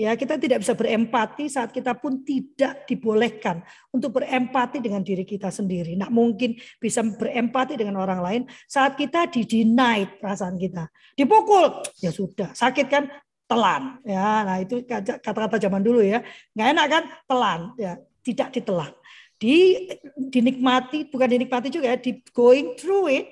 [0.00, 3.60] Ya, kita tidak bisa berempati saat kita pun tidak dibolehkan
[3.92, 5.92] untuk berempati dengan diri kita sendiri.
[5.92, 10.88] Nah, mungkin bisa berempati dengan orang lain saat kita di deny perasaan kita.
[11.12, 12.56] Dipukul, ya sudah.
[12.56, 13.12] Sakit kan?
[13.44, 14.00] Telan.
[14.08, 16.24] Ya, nah itu kata-kata zaman dulu ya.
[16.56, 17.02] Nggak enak kan?
[17.28, 17.60] Telan.
[17.76, 17.92] Ya,
[18.24, 18.96] tidak ditelan.
[19.36, 19.84] Di
[20.16, 23.28] dinikmati, bukan dinikmati juga ya, di going through it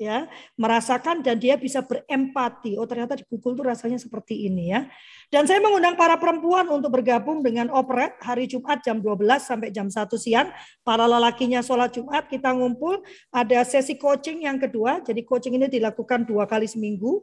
[0.00, 0.26] ya
[0.56, 2.74] merasakan dan dia bisa berempati.
[2.80, 4.88] Oh ternyata dipukul tuh rasanya seperti ini ya.
[5.28, 9.88] Dan saya mengundang para perempuan untuk bergabung dengan operet hari Jumat jam 12 sampai jam
[9.88, 10.48] 1 siang.
[10.82, 13.00] Para lelakinya sholat Jumat kita ngumpul.
[13.32, 15.00] Ada sesi coaching yang kedua.
[15.04, 17.22] Jadi coaching ini dilakukan dua kali seminggu.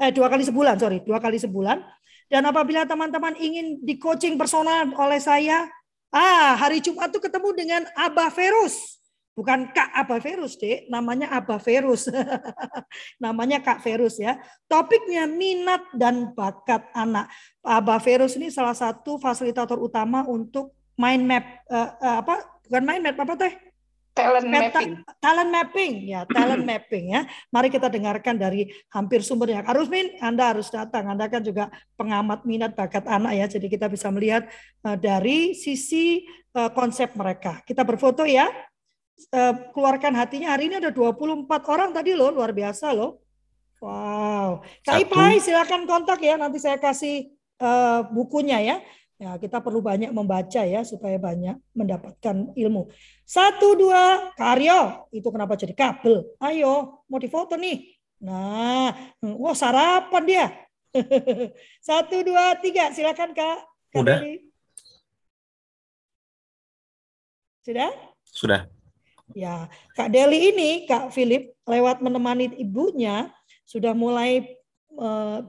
[0.00, 1.04] Eh, dua kali sebulan, sorry.
[1.04, 1.84] Dua kali sebulan.
[2.30, 5.66] Dan apabila teman-teman ingin di coaching personal oleh saya,
[6.14, 8.99] ah hari Jumat tuh ketemu dengan Abah Ferus
[9.40, 10.92] Bukan Kak Aba Verus, Dek.
[10.92, 12.12] Namanya Aba Verus.
[13.24, 14.36] namanya Kak Verus ya.
[14.68, 17.32] Topiknya minat dan bakat anak.
[17.64, 21.44] Aba Verus ini salah satu fasilitator utama untuk mind map.
[21.72, 22.36] Uh, uh, apa?
[22.68, 23.52] Bukan mind map, apa teh?
[24.12, 24.90] Talent mapping.
[25.24, 26.20] Talent mapping, ya.
[26.36, 27.24] Talent mapping ya.
[27.48, 29.64] Mari kita dengarkan dari hampir sumbernya.
[29.64, 31.08] Kak Rusmin, Anda harus datang.
[31.08, 33.46] Anda kan juga pengamat minat bakat anak ya.
[33.48, 34.52] Jadi kita bisa melihat
[34.84, 37.64] uh, dari sisi uh, konsep mereka.
[37.64, 38.52] Kita berfoto ya.
[39.28, 40.56] Eh, keluarkan hatinya.
[40.56, 43.20] Hari ini ada 24 orang tadi loh, luar biasa loh.
[43.80, 44.64] Wow.
[44.84, 48.76] Kak Ipai silakan kontak ya, nanti saya kasih uh, bukunya ya.
[49.20, 52.88] Ya, kita perlu banyak membaca ya supaya banyak mendapatkan ilmu.
[53.28, 56.24] Satu dua Karyo itu kenapa jadi kabel?
[56.40, 58.00] Ayo mau difoto nih.
[58.24, 60.46] Nah, wah sarapan dia.
[61.88, 63.60] Satu dua tiga silakan kak.
[63.92, 64.18] kak Udah.
[67.60, 67.90] Sudah?
[68.24, 68.79] Sudah.
[69.34, 73.30] Ya, Kak Deli ini, Kak Philip, lewat menemani ibunya,
[73.62, 74.59] sudah mulai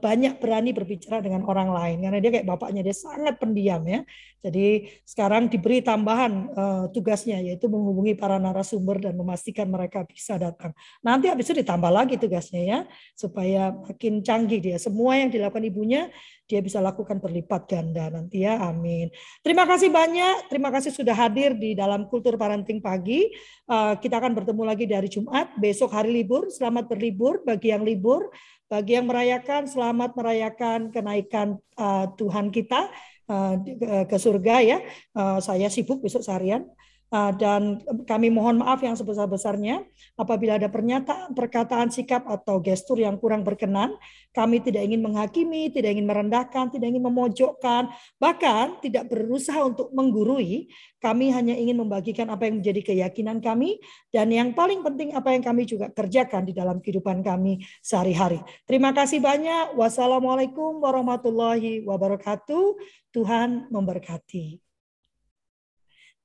[0.00, 4.00] banyak berani berbicara dengan orang lain karena dia kayak bapaknya dia sangat pendiam ya.
[4.42, 10.74] Jadi sekarang diberi tambahan uh, tugasnya yaitu menghubungi para narasumber dan memastikan mereka bisa datang.
[10.98, 12.78] Nanti habis itu ditambah lagi tugasnya ya
[13.14, 14.76] supaya makin canggih dia.
[14.82, 16.10] Semua yang dilakukan ibunya
[16.50, 18.58] dia bisa lakukan berlipat ganda nanti ya.
[18.66, 19.14] Amin.
[19.46, 20.50] Terima kasih banyak.
[20.50, 23.30] Terima kasih sudah hadir di dalam kultur parenting pagi.
[23.70, 25.54] Uh, kita akan bertemu lagi dari Jumat.
[25.54, 26.50] Besok hari libur.
[26.50, 28.26] Selamat berlibur bagi yang libur.
[28.72, 32.88] Bagi yang merayakan, selamat merayakan kenaikan uh, Tuhan kita
[33.28, 33.60] uh,
[34.08, 34.80] ke surga ya.
[35.12, 36.64] Uh, saya sibuk besok seharian.
[37.12, 37.76] Uh, dan
[38.08, 39.84] kami mohon maaf yang sebesar-besarnya
[40.16, 43.92] apabila ada pernyataan, perkataan, sikap atau gestur yang kurang berkenan.
[44.32, 50.72] Kami tidak ingin menghakimi, tidak ingin merendahkan, tidak ingin memojokkan, bahkan tidak berusaha untuk menggurui.
[51.04, 53.76] Kami hanya ingin membagikan apa yang menjadi keyakinan kami
[54.08, 58.40] dan yang paling penting apa yang kami juga kerjakan di dalam kehidupan kami sehari-hari.
[58.64, 59.76] Terima kasih banyak.
[59.76, 62.80] Wassalamualaikum warahmatullahi wabarakatuh.
[63.12, 64.71] Tuhan memberkati.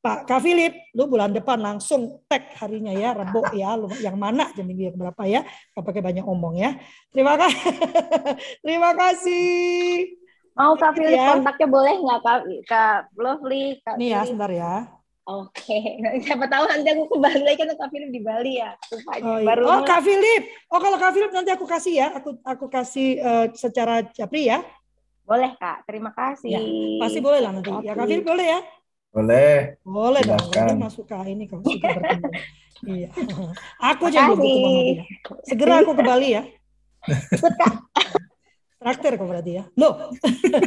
[0.07, 4.47] Pak Kak Philip, lu bulan depan langsung tag harinya ya, Rebo ya, lu yang mana
[4.55, 5.43] jadi minggu berapa ya,
[5.75, 6.79] gak pakai banyak omong ya.
[7.11, 7.75] Terima kasih.
[8.63, 10.15] Terima kasih.
[10.55, 11.37] Mau Kak Philip ya.
[11.37, 13.77] kontaknya boleh nggak Kak, Kak Lovely?
[13.83, 14.73] Kak Nih ya, sebentar ya.
[15.27, 18.71] Oke, siapa tahu nanti aku ke Bali lagi kan Kak Philip di Bali ya.
[18.87, 19.27] Rupanya.
[19.27, 19.47] Oh, iya.
[19.51, 20.43] Baru oh Kak Philip.
[20.71, 22.07] Oh kalau Kak Philip nanti aku kasih ya.
[22.15, 24.63] Aku aku kasih eh, secara japri ya.
[25.27, 26.55] boleh Kak, terima kasih.
[26.55, 26.61] Ya,
[27.03, 27.67] Pasti boleh lah nanti.
[27.83, 28.59] Ya Kak Philip boleh ya.
[29.17, 29.81] Boleh.
[29.81, 30.77] Boleh dong.
[30.77, 32.29] Masuk ke ini kalau sudah bertemu.
[32.93, 33.09] iya.
[33.81, 34.29] Aku dia.
[35.41, 36.45] Segera aku ke Bali ya.
[38.77, 39.65] Traktir kok berarti ya.
[39.73, 40.13] Loh,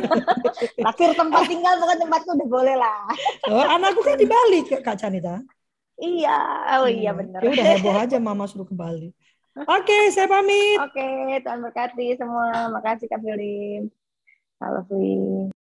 [0.82, 3.06] terakhir tempat tinggal bukan tempatku udah boleh lah.
[3.46, 5.38] oh, anakku kan di Bali Kak Canita.
[5.94, 6.38] Iya,
[6.82, 7.38] oh iya benar.
[7.38, 9.14] Ya udah heboh aja mama suruh ke Bali.
[9.62, 10.82] Oke, saya pamit.
[10.82, 12.66] Oke, Tuhan berkati semua.
[12.74, 13.86] Makasih Kak Philip.
[14.58, 15.54] Halo, Fli.